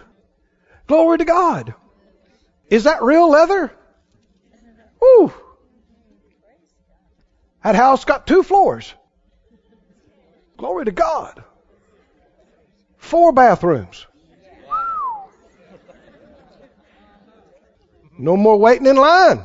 [0.87, 1.75] Glory to God.
[2.67, 3.71] Is that real leather?
[5.03, 5.31] Ooh.
[7.63, 8.91] That house got two floors.
[10.57, 11.43] Glory to God.
[12.97, 14.07] Four bathrooms.
[18.17, 19.41] No more waiting in line.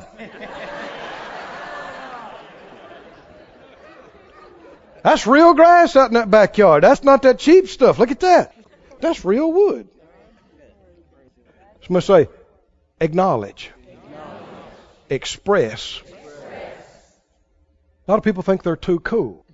[5.03, 6.83] That's real grass out in that backyard.
[6.83, 7.99] That's not that cheap stuff.
[7.99, 8.55] Look at that.
[8.99, 9.87] That's real wood.
[11.85, 12.27] Somebody say,
[12.99, 13.71] acknowledge,
[15.09, 16.01] express.
[18.07, 19.45] A lot of people think they're too cool.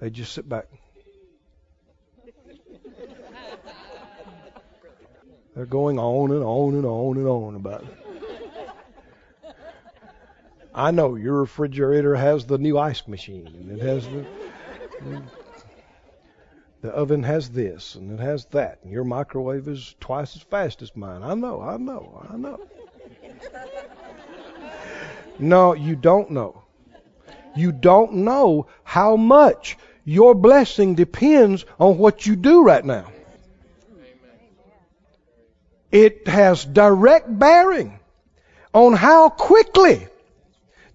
[0.00, 0.66] They just sit back.
[5.54, 7.99] They're going on and on and on and on about it.
[10.74, 14.24] I know your refrigerator has the new ice machine, and it has the
[16.82, 20.80] the oven has this, and it has that, and your microwave is twice as fast
[20.80, 21.22] as mine.
[21.22, 22.60] I know, I know, I know.
[25.38, 26.62] No, you don't know.
[27.56, 33.10] You don't know how much your blessing depends on what you do right now.
[35.90, 37.98] It has direct bearing
[38.72, 40.06] on how quickly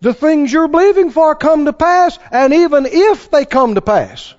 [0.06, 4.36] the things you're believing for come to pass, and even if they come to pass.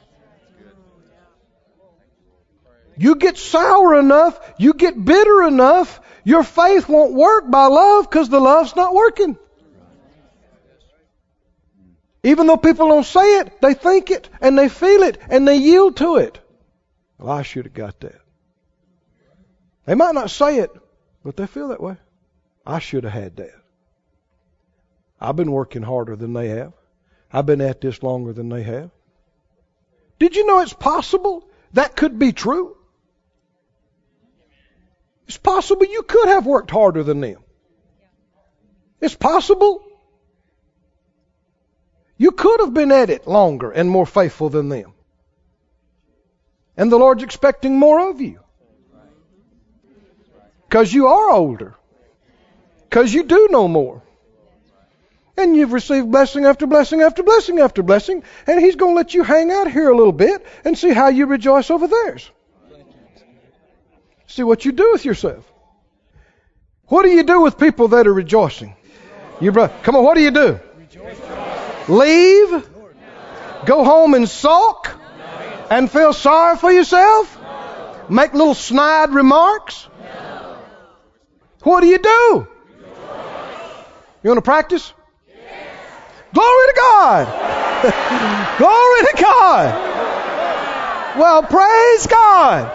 [2.96, 8.28] You get sour enough, you get bitter enough, your faith won't work by love because
[8.28, 9.36] the love's not working.
[12.22, 15.56] Even though people don't say it, they think it and they feel it and they
[15.56, 16.38] yield to it.
[17.18, 18.20] Well, I should have got that.
[19.84, 20.70] They might not say it,
[21.24, 21.96] but they feel that way.
[22.64, 23.65] I should have had that.
[25.20, 26.72] I've been working harder than they have.
[27.32, 28.90] I've been at this longer than they have.
[30.18, 32.76] Did you know it's possible that could be true?
[35.26, 37.42] It's possible you could have worked harder than them.
[39.00, 39.82] It's possible.
[42.16, 44.92] You could have been at it longer and more faithful than them.
[46.76, 48.40] And the Lord's expecting more of you.
[50.68, 51.74] Because you are older.
[52.88, 54.02] Because you do know more.
[55.36, 58.22] And you've received blessing after blessing after blessing after blessing.
[58.46, 61.08] And He's going to let you hang out here a little bit and see how
[61.08, 62.30] you rejoice over theirs.
[64.26, 65.44] See what you do with yourself.
[66.86, 68.74] What do you do with people that are rejoicing?
[69.40, 70.60] You bro- come on, what do you do?
[71.88, 72.68] Leave?
[73.66, 74.90] Go home and sulk?
[75.70, 77.38] And feel sorry for yourself?
[78.08, 79.88] Make little snide remarks?
[81.62, 82.46] What do you do?
[84.22, 84.92] You want to practice?
[86.36, 87.26] Glory to God!
[88.58, 91.18] Glory to God!
[91.18, 92.70] Well, praise God!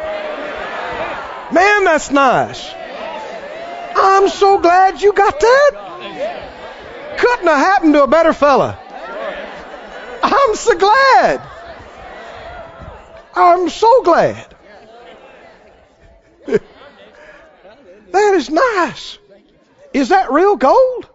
[1.53, 2.73] Man, that's nice.
[3.95, 5.71] I'm so glad you got that.
[7.19, 8.79] Couldn't have happened to a better fella.
[10.23, 11.47] I'm so glad.
[13.35, 14.55] I'm so glad.
[16.47, 19.19] that is nice.
[19.93, 21.07] Is that real gold?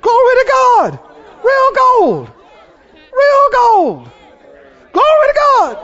[0.00, 1.11] Glory to God.
[1.44, 2.30] Real gold.
[2.94, 4.10] Real gold.
[4.92, 5.76] Glory to God.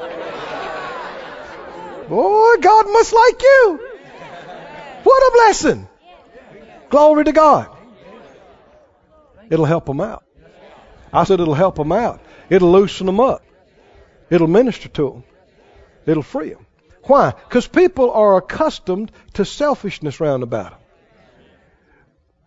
[2.08, 3.80] Boy, God must like you.
[5.02, 5.88] What a blessing.
[6.90, 7.68] Glory to God.
[9.50, 10.24] It'll help them out.
[11.12, 12.20] I said it'll help them out.
[12.50, 13.42] It'll loosen them up.
[14.30, 15.24] It'll minister to them.
[16.06, 16.66] It'll free them.
[17.04, 17.30] Why?
[17.30, 20.80] Because people are accustomed to selfishness round about them.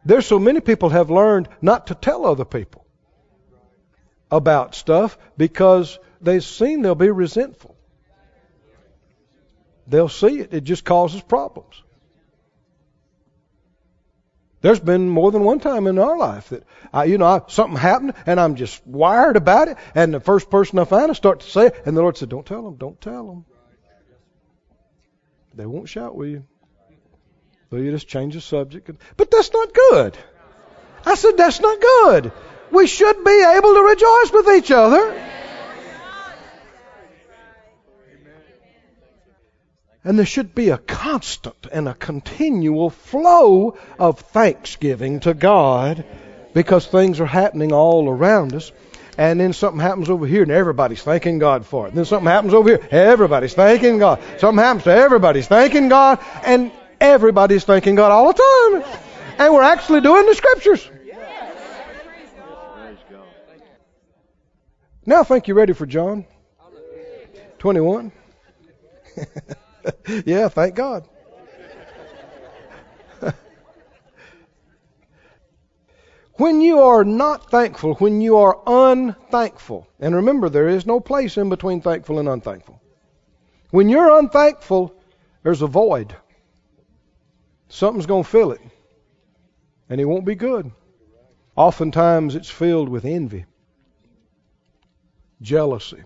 [0.06, 2.81] There's so many people have learned not to tell other people
[4.32, 7.76] about stuff because they've seen they'll be resentful.
[9.88, 10.54] They'll see it.
[10.54, 11.82] It just causes problems.
[14.62, 16.64] There's been more than one time in our life that,
[16.94, 19.78] I, you know, I, something happened and I'm just wired about it.
[19.96, 21.82] And the first person I find, I start to say it.
[21.86, 23.46] And the Lord said, Don't tell them, don't tell them.
[25.56, 26.46] They won't shout with you.
[27.72, 28.92] So you just change the subject.
[29.18, 30.18] But that's not good.
[31.06, 32.32] I said, That's not good.
[32.72, 35.28] We should be able to rejoice with each other.
[40.04, 46.04] And there should be a constant and a continual flow of thanksgiving to God
[46.54, 48.72] because things are happening all around us.
[49.18, 51.94] And then something happens over here and everybody's thanking God for it.
[51.94, 54.22] Then something happens over here, everybody's thanking God.
[54.40, 56.18] Something happens to everybody's thanking God.
[56.44, 59.00] And everybody's thanking God all the time.
[59.38, 60.90] And we're actually doing the scriptures.
[65.06, 66.26] Now I think you're ready for John
[67.58, 68.12] 21.
[70.26, 71.08] yeah, thank God.
[76.36, 81.38] when you are not thankful, when you are unthankful, and remember, there is no place
[81.38, 82.80] in between thankful and unthankful.
[83.72, 84.94] When you're unthankful,
[85.42, 86.16] there's a void.
[87.70, 88.62] Something's going to fill it,
[89.90, 90.72] and it won't be good.
[91.56, 93.46] Oftentimes, it's filled with envy,
[95.42, 96.04] jealousy,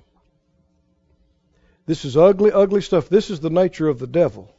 [1.86, 3.10] this is ugly, ugly stuff.
[3.10, 4.52] This is the nature of the devil.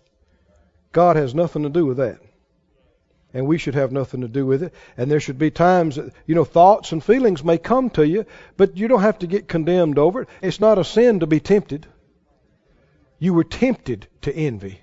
[0.93, 2.21] God has nothing to do with that.
[3.35, 4.73] And we should have nothing to do with it.
[4.97, 8.25] And there should be times that, you know, thoughts and feelings may come to you,
[8.57, 10.29] but you don't have to get condemned over it.
[10.41, 11.87] It's not a sin to be tempted.
[13.19, 14.81] You were tempted to envy.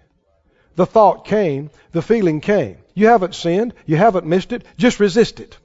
[0.75, 2.77] The thought came, the feeling came.
[2.93, 5.57] You haven't sinned, you haven't missed it, just resist it.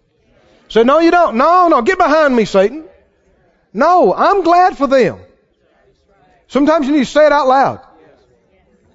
[0.69, 1.37] Say, no, you don't.
[1.37, 2.88] No, no, get behind me, Satan.
[3.73, 5.21] No, I'm glad for them.
[6.49, 7.81] Sometimes you need to say it out loud.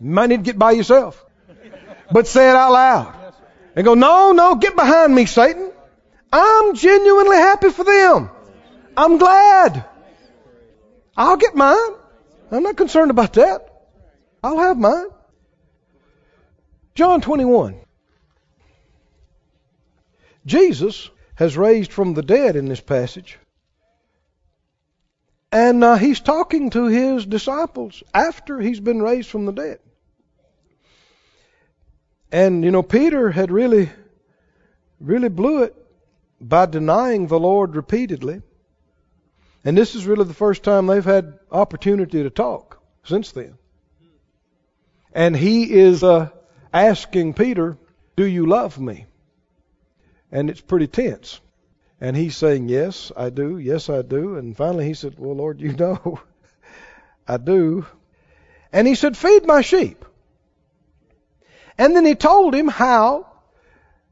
[0.01, 1.23] You might need to get by yourself.
[2.11, 3.33] But say it out loud.
[3.75, 5.71] And go, no, no, get behind me, Satan.
[6.31, 8.29] I'm genuinely happy for them.
[8.97, 9.85] I'm glad.
[11.15, 11.93] I'll get mine.
[12.51, 13.67] I'm not concerned about that.
[14.43, 15.07] I'll have mine.
[16.95, 17.79] John 21.
[20.45, 23.39] Jesus has raised from the dead in this passage.
[25.53, 29.77] And uh, he's talking to his disciples after he's been raised from the dead.
[32.31, 33.91] And, you know, Peter had really,
[34.99, 35.75] really blew it
[36.41, 38.41] by denying the Lord repeatedly.
[39.63, 43.53] And this is really the first time they've had opportunity to talk since then.
[45.13, 46.29] And he is uh,
[46.73, 47.77] asking Peter,
[48.15, 49.05] Do you love me?
[50.31, 51.39] And it's pretty tense.
[52.03, 53.57] And he's saying, Yes, I do.
[53.57, 54.35] Yes, I do.
[54.35, 56.19] And finally he said, Well, Lord, you know
[57.25, 57.85] I do.
[58.73, 60.03] And he said, Feed my sheep.
[61.77, 63.27] And then he told him how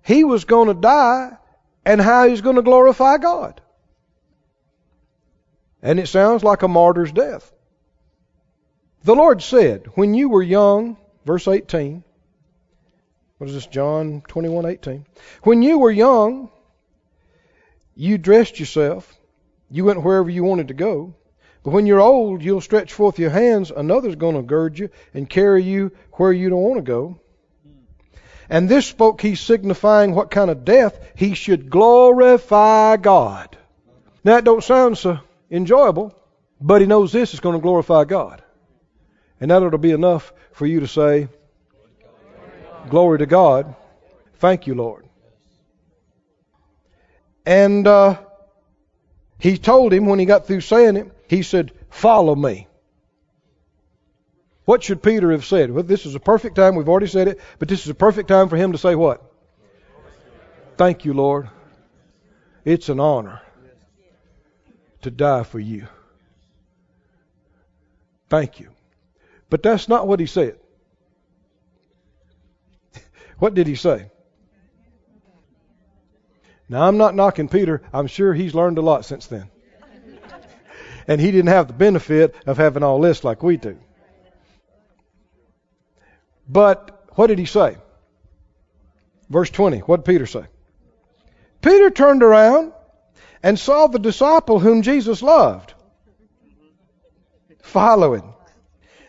[0.04, 1.36] he was going to die
[1.84, 3.60] and how he's going to glorify God.
[5.82, 7.52] And it sounds like a martyr's death.
[9.04, 12.06] The Lord said, When you were young, verse 18,
[13.38, 15.06] what is this, John 21 18?
[15.44, 16.52] When you were young,
[17.96, 19.14] you dressed yourself.
[19.70, 21.16] You went wherever you wanted to go.
[21.64, 23.72] But when you're old, you'll stretch forth your hands.
[23.72, 27.20] Another's going to gird you and carry you where you don't want to go.
[28.50, 33.58] And this spoke he signifying what kind of death he should glorify God.
[34.24, 35.20] Now it don't sound so
[35.50, 36.14] enjoyable,
[36.60, 38.44] but he knows this is going to glorify God.
[39.40, 41.30] And that ought to be enough for you to say,
[42.90, 43.76] Glory to God.
[44.40, 45.06] Thank you, Lord.
[47.52, 48.18] And uh,
[49.38, 52.70] he told him when he got through saying it, he said, Follow me.
[54.64, 55.70] What should Peter have said?
[55.70, 56.76] Well, this is a perfect time.
[56.76, 59.22] We've already said it, but this is a perfect time for him to say what?
[60.78, 61.50] Thank you, Lord.
[62.64, 63.42] It's an honor
[65.02, 65.88] to die for you.
[68.30, 68.70] Thank you.
[69.50, 70.58] But that's not what he said.
[73.40, 74.10] What did he say?
[76.72, 77.82] Now, I'm not knocking Peter.
[77.92, 79.50] I'm sure he's learned a lot since then.
[81.06, 83.78] and he didn't have the benefit of having all this like we do.
[86.48, 87.76] But what did he say?
[89.30, 89.80] Verse 20.
[89.80, 90.46] What did Peter say?
[91.62, 92.72] Peter turned around
[93.44, 95.74] and saw the disciple whom Jesus loved
[97.64, 98.34] following,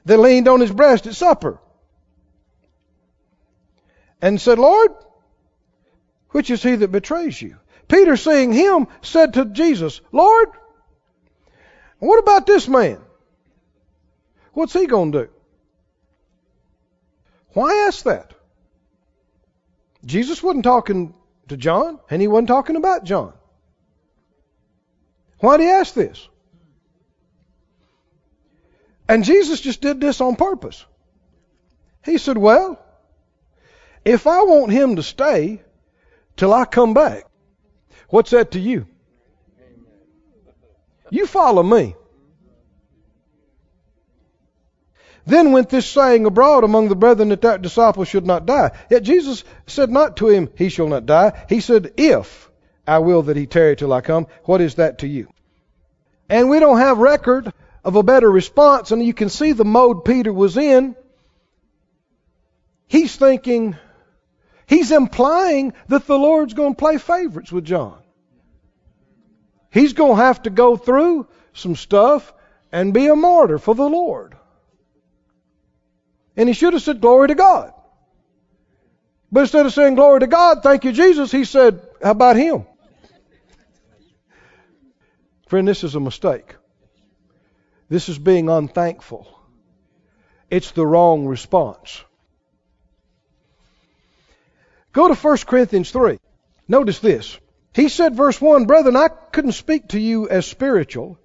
[0.04, 1.60] that leaned on his breast at supper,
[4.20, 4.90] and said, Lord,
[6.32, 7.56] which is he that betrays you?
[7.88, 10.48] Peter, seeing him, said to Jesus, Lord,
[11.98, 12.98] what about this man?
[14.52, 15.30] What's he going to do?
[17.52, 18.32] Why ask that?
[20.04, 21.14] Jesus wasn't talking
[21.48, 23.34] to John, and he wasn't talking about John.
[25.38, 26.28] Why did he ask this?
[29.08, 30.84] And Jesus just did this on purpose.
[32.04, 32.80] He said, Well,
[34.04, 35.62] if I want him to stay
[36.42, 37.24] till I come back,
[38.08, 38.88] what's that to you?
[41.08, 41.94] You follow me.
[45.24, 48.72] Then went this saying abroad among the brethren that that disciple should not die.
[48.90, 51.44] Yet Jesus said not to him, He shall not die.
[51.48, 52.50] He said, If
[52.88, 55.28] I will that he tarry till I come, what is that to you?
[56.28, 57.52] And we don't have record
[57.84, 60.96] of a better response, and you can see the mode Peter was in.
[62.88, 63.76] He's thinking,
[64.72, 67.98] he's implying that the Lord's going to play favorites with John.
[69.70, 72.32] He's going to have to go through some stuff
[72.70, 74.34] and be a martyr for the Lord.
[76.36, 77.72] And he should have said, Glory to God.
[79.30, 82.64] But instead of saying, Glory to God, thank you, Jesus, he said, How about him?
[85.48, 86.54] Friend, this is a mistake.
[87.90, 89.28] This is being unthankful.
[90.50, 92.02] It's the wrong response.
[94.92, 96.18] Go to 1 Corinthians 3.
[96.68, 97.38] Notice this.
[97.74, 101.18] He said, verse 1, Brethren, I couldn't speak to you as spiritual,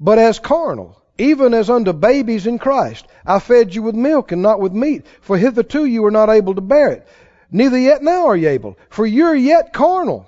[0.00, 3.06] but as carnal, even as unto babies in Christ.
[3.24, 6.56] I fed you with milk and not with meat, for hitherto you were not able
[6.56, 7.08] to bear it.
[7.50, 10.26] Neither yet now are ye able, for you're yet carnal.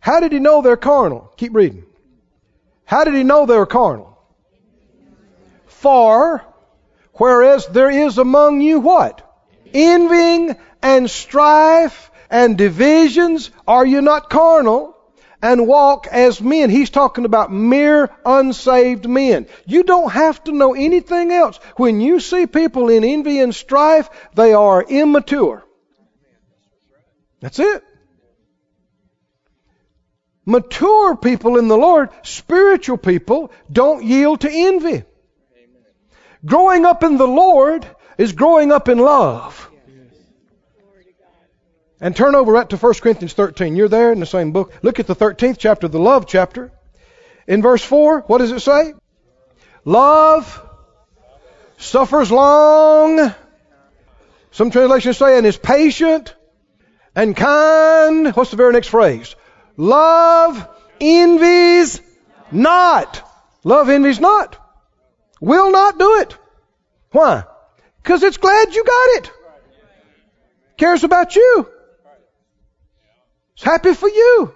[0.00, 1.32] How did he know they're carnal?
[1.36, 1.84] Keep reading.
[2.84, 4.18] How did he know they were carnal?
[5.66, 6.44] For,
[7.14, 9.29] whereas there is among you what?
[9.74, 14.96] Envying and strife and divisions, are you not carnal?
[15.42, 16.68] And walk as men.
[16.68, 19.46] He's talking about mere unsaved men.
[19.64, 21.58] You don't have to know anything else.
[21.76, 25.64] When you see people in envy and strife, they are immature.
[27.40, 27.82] That's it.
[30.44, 35.04] Mature people in the Lord, spiritual people, don't yield to envy.
[36.44, 37.86] Growing up in the Lord
[38.20, 39.70] is growing up in love.
[42.02, 43.76] And turn over right to 1 Corinthians 13.
[43.76, 44.74] You're there in the same book.
[44.82, 46.70] Look at the 13th chapter, the love chapter.
[47.46, 48.92] In verse 4, what does it say?
[49.86, 50.68] Love
[51.78, 53.34] suffers long.
[54.50, 56.34] Some translations say, and is patient
[57.16, 58.34] and kind.
[58.36, 59.34] What's the very next phrase?
[59.78, 60.68] Love
[61.00, 62.02] envies
[62.52, 63.22] not.
[63.64, 64.58] Love envies not.
[65.40, 66.36] Will not do it.
[67.12, 67.44] Why?
[68.02, 69.32] Because it's glad you got it.
[70.78, 71.68] Cares about you.
[73.54, 74.54] It's happy for you.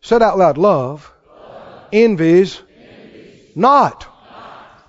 [0.00, 1.88] Said out loud, love, love.
[1.92, 3.56] envies, envies.
[3.56, 4.06] Not.
[4.30, 4.84] not.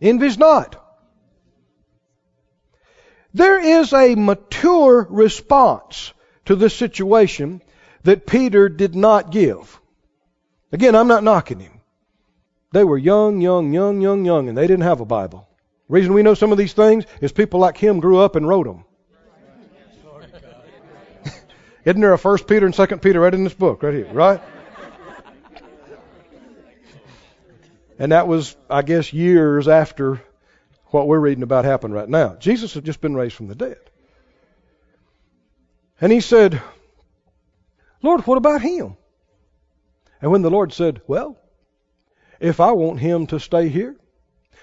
[0.00, 0.76] Envies not.
[3.34, 6.12] There is a mature response
[6.46, 7.62] to this situation
[8.02, 9.78] that Peter did not give.
[10.72, 11.80] Again, I'm not knocking him.
[12.72, 15.48] They were young, young, young, young, young, and they didn't have a Bible.
[15.90, 18.64] Reason we know some of these things is people like him grew up and wrote
[18.64, 18.84] them.
[21.84, 24.40] Isn't there a First Peter and Second Peter right in this book, right here, right?
[27.98, 30.22] And that was, I guess, years after
[30.86, 32.36] what we're reading about happened right now.
[32.36, 33.80] Jesus had just been raised from the dead.
[36.00, 36.62] And he said,
[38.00, 38.96] Lord, what about him?
[40.22, 41.36] And when the Lord said, Well,
[42.38, 43.96] if I want him to stay here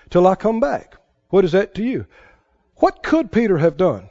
[0.10, 0.96] till I come back,
[1.30, 2.06] what is that to you?
[2.76, 4.10] What could Peter have done?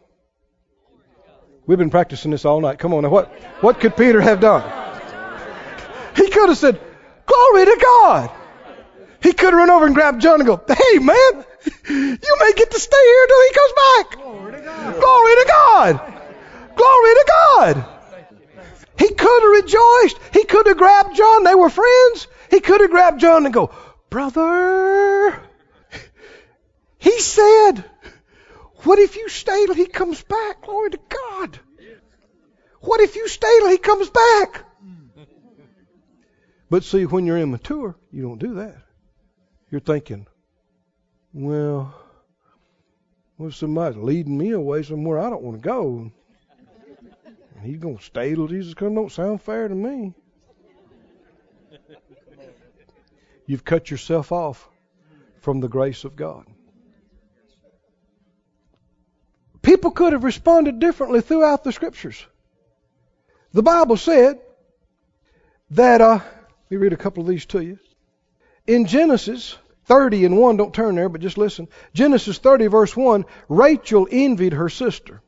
[1.67, 2.79] We've been practicing this all night.
[2.79, 3.09] Come on now.
[3.09, 3.29] What,
[3.61, 4.63] what could Peter have done?
[6.15, 6.81] He could have said,
[7.27, 8.31] Glory to God.
[9.23, 11.45] He could have run over and grabbed John and go, Hey man,
[11.89, 14.23] you may get to stay here till he comes back.
[14.23, 15.01] Glory to God.
[15.01, 16.01] Glory to God.
[16.77, 17.85] Glory to God.
[18.99, 20.19] He could have rejoiced.
[20.33, 21.45] He could have grabbed John.
[21.45, 22.29] They were friends.
[22.51, 23.73] He could have grabbed John and go,
[24.09, 25.46] brother.
[27.07, 27.85] He said,
[28.83, 30.63] what if you stay till he comes back?
[30.63, 31.61] Glory to God.
[32.81, 34.65] What if you stay till he comes back?
[36.69, 38.79] But see, when you're immature, you don't do that.
[39.71, 40.27] You're thinking,
[41.33, 41.95] well,
[43.39, 46.11] well, somebody's leading me away somewhere I don't want to go.
[47.55, 48.97] And he's going to stay till Jesus comes.
[48.97, 50.13] Don't sound fair to me.
[53.47, 54.69] You've cut yourself off
[55.39, 56.47] from the grace of God.
[59.67, 62.25] People could have responded differently throughout the scriptures.
[63.53, 64.39] The Bible said
[65.71, 67.81] that, uh, let me read a couple of these to you.
[68.69, 71.67] In Genesis 30 and 1, don't turn there, but just listen.
[71.93, 75.21] Genesis 30, verse 1, Rachel envied her sister.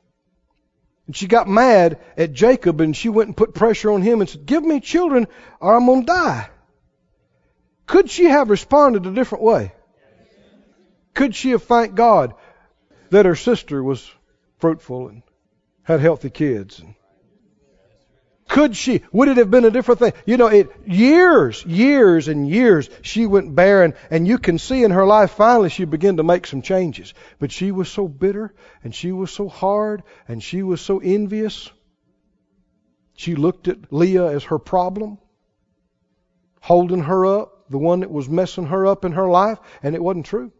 [1.08, 4.30] And she got mad at Jacob and she went and put pressure on him and
[4.30, 5.26] said, Give me children
[5.58, 6.48] or I'm going to die.
[7.86, 9.72] Could she have responded a different way?
[11.12, 12.34] Could she have thanked God
[13.10, 14.08] that her sister was
[14.58, 15.22] fruitful and
[15.82, 16.82] had healthy kids?
[18.48, 19.02] Could she?
[19.12, 20.14] Would it have been a different thing?
[20.24, 24.90] You know, it years, years and years she went barren, and you can see in
[24.90, 27.12] her life finally she began to make some changes.
[27.38, 31.70] But she was so bitter, and she was so hard, and she was so envious.
[33.14, 35.18] She looked at Leah as her problem,
[36.60, 40.02] holding her up, the one that was messing her up in her life, and it
[40.02, 40.52] wasn't true.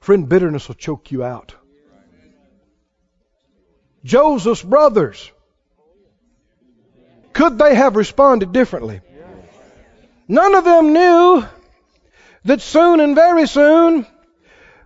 [0.00, 1.54] Friend, bitterness will choke you out.
[4.04, 5.30] Joseph's brothers
[7.38, 9.00] could they have responded differently?
[10.26, 11.44] None of them knew
[12.44, 14.06] that soon and very soon,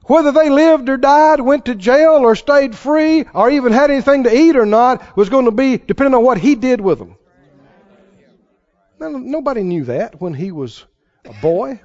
[0.04, 4.24] whether they lived or died, went to jail or stayed free, or even had anything
[4.24, 7.16] to eat or not, was going to be depending on what he did with them.
[9.00, 10.84] Nobody knew that when he was
[11.24, 11.80] a boy.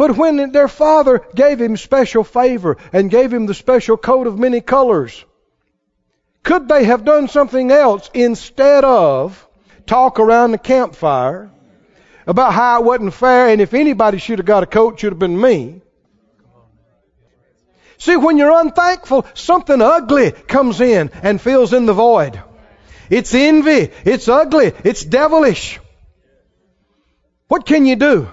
[0.00, 4.38] But when their father gave him special favor and gave him the special coat of
[4.38, 5.22] many colors,
[6.42, 9.46] could they have done something else instead of
[9.84, 11.50] talk around the campfire
[12.26, 15.18] about how it wasn't fair and if anybody should have got a coat, should have
[15.18, 15.82] been me?
[17.98, 22.42] See, when you're unthankful, something ugly comes in and fills in the void.
[23.10, 23.90] It's envy.
[24.06, 24.72] It's ugly.
[24.82, 25.78] It's devilish.
[27.48, 28.30] What can you do?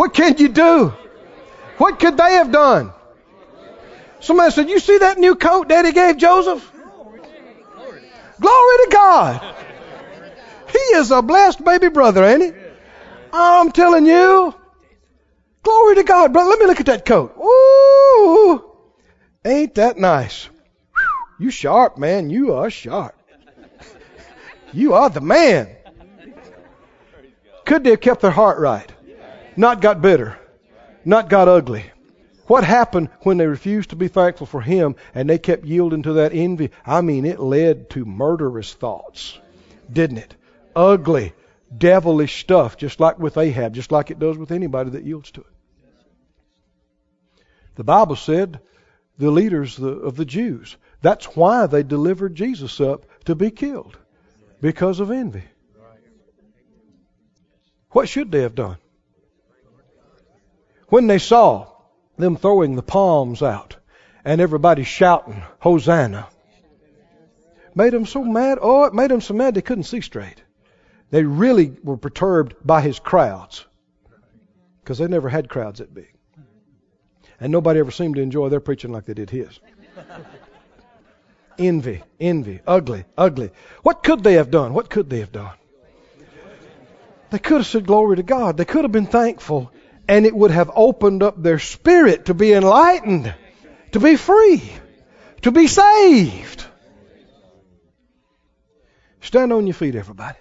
[0.00, 0.94] What can you do?
[1.76, 2.90] What could they have done?
[4.20, 6.72] Somebody said, You see that new coat Daddy gave Joseph?
[8.40, 9.54] Glory to God.
[10.72, 12.60] He is a blessed baby brother, ain't he?
[13.34, 14.54] I'm telling you.
[15.62, 16.48] Glory to God, brother.
[16.48, 17.36] Let me look at that coat.
[17.36, 18.64] Ooh.
[19.44, 20.48] Ain't that nice?
[21.38, 22.30] You sharp, man.
[22.30, 23.14] You are sharp.
[24.72, 25.68] You are the man.
[27.66, 28.90] Could they have kept their heart right?
[29.60, 30.38] Not got bitter.
[31.04, 31.84] Not got ugly.
[32.46, 36.14] What happened when they refused to be thankful for him and they kept yielding to
[36.14, 36.70] that envy?
[36.86, 39.38] I mean, it led to murderous thoughts,
[39.92, 40.34] didn't it?
[40.74, 41.34] Ugly,
[41.76, 45.42] devilish stuff, just like with Ahab, just like it does with anybody that yields to
[45.42, 45.46] it.
[47.74, 48.60] The Bible said
[49.18, 53.98] the leaders of the Jews, that's why they delivered Jesus up to be killed,
[54.62, 55.44] because of envy.
[57.90, 58.78] What should they have done?
[60.90, 61.68] When they saw
[62.18, 63.76] them throwing the palms out
[64.24, 66.28] and everybody shouting, Hosanna.
[67.74, 68.58] Made them so mad.
[68.60, 70.42] Oh, it made them so mad they couldn't see straight.
[71.10, 73.64] They really were perturbed by his crowds
[74.82, 76.12] because they never had crowds that big.
[77.38, 79.60] And nobody ever seemed to enjoy their preaching like they did his.
[81.58, 83.50] envy, envy, ugly, ugly.
[83.82, 84.74] What could they have done?
[84.74, 85.54] What could they have done?
[87.30, 88.56] They could have said glory to God.
[88.56, 89.72] They could have been thankful
[90.10, 93.32] and it would have opened up their spirit to be enlightened,
[93.92, 94.60] to be free,
[95.42, 96.64] to be saved.
[99.20, 100.36] Stand on your feet, everybody.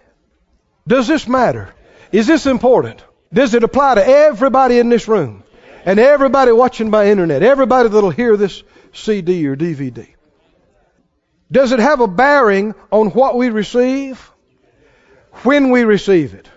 [0.88, 1.72] Does this matter?
[2.12, 3.04] Is this important?
[3.32, 5.44] Does it apply to everybody in this room?
[5.86, 10.08] And everybody watching by internet, everybody that'll hear this CD or DVD.
[11.52, 14.32] Does it have a bearing on what we receive?
[15.44, 16.50] When we receive it?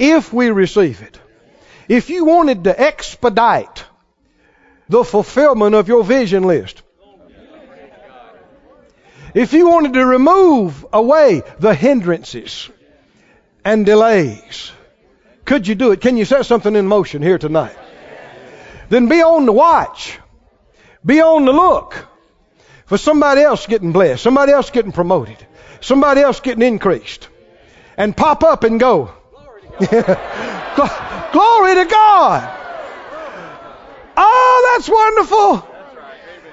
[0.00, 1.20] If we receive it?
[1.88, 3.84] If you wanted to expedite
[4.88, 6.82] the fulfillment of your vision list,
[9.34, 12.68] if you wanted to remove away the hindrances
[13.64, 14.72] and delays,
[15.44, 16.00] could you do it?
[16.00, 17.76] Can you set something in motion here tonight?
[18.90, 20.18] Then be on the watch.
[21.04, 22.06] Be on the look
[22.86, 25.38] for somebody else getting blessed, somebody else getting promoted,
[25.80, 27.28] somebody else getting increased,
[27.96, 29.12] and pop up and go.
[31.32, 32.58] Glory to God.
[34.16, 35.68] Oh, that's wonderful.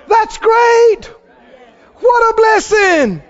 [0.07, 1.05] That's great.
[1.95, 3.21] What a blessing.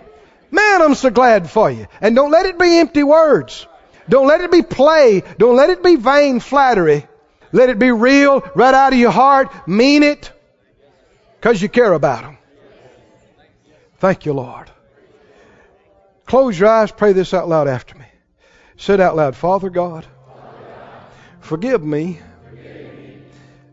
[0.52, 1.88] Man, I'm so glad for you.
[2.02, 3.68] And don't let it be empty words.
[4.08, 5.24] Don't let it be play.
[5.38, 7.08] Don't let it be vain flattery.
[7.52, 9.68] Let it be real, right out of your heart.
[9.68, 10.32] Mean it.
[11.39, 12.38] Because you care about them.
[13.97, 14.70] Thank you, Lord.
[16.26, 16.91] Close your eyes.
[16.91, 18.06] Pray this out loud after me.
[18.78, 20.06] Say it out loud, Father God,
[21.50, 22.20] forgive me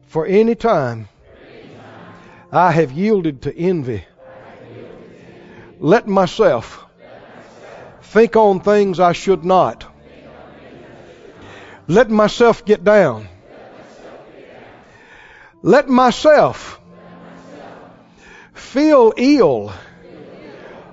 [0.07, 1.11] for any time
[2.51, 4.03] I have yielded to envy.
[5.79, 6.87] Let myself
[8.01, 9.85] think on things I should not.
[11.87, 13.29] Let myself get down.
[15.61, 16.81] Let myself
[18.55, 19.70] feel ill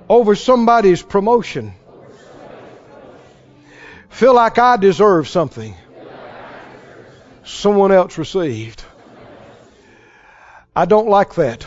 [0.09, 1.75] over somebody's promotion.
[4.09, 5.73] Feel like I deserve something
[7.43, 8.83] someone else received.
[10.75, 11.65] I don't like that.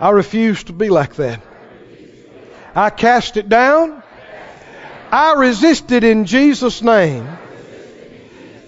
[0.00, 1.40] I refuse to be like that.
[2.74, 4.02] I cast it down.
[5.12, 7.26] I resist it in Jesus' name.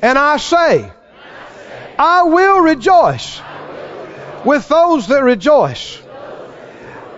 [0.01, 0.93] And I say,
[1.99, 3.41] I will rejoice
[4.45, 6.01] with those that rejoice.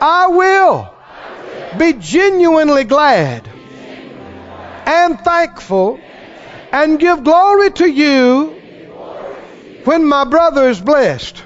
[0.00, 0.94] I will
[1.78, 3.46] be genuinely glad
[4.86, 6.00] and thankful
[6.72, 8.57] and give glory to you
[9.88, 11.38] when my brother is blessed.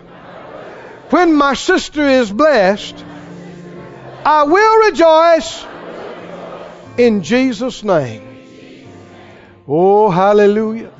[1.10, 3.04] When my sister is blessed,
[4.26, 5.64] I will rejoice
[6.98, 8.22] in Jesus' name.
[9.68, 10.90] Oh, hallelujah.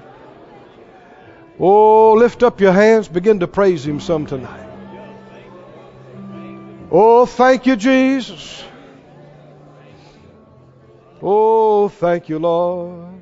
[1.58, 4.68] Oh, lift up your hands, begin to praise Him some tonight.
[6.92, 8.62] Oh, thank you, Jesus.
[11.20, 13.21] Oh, thank you, Lord.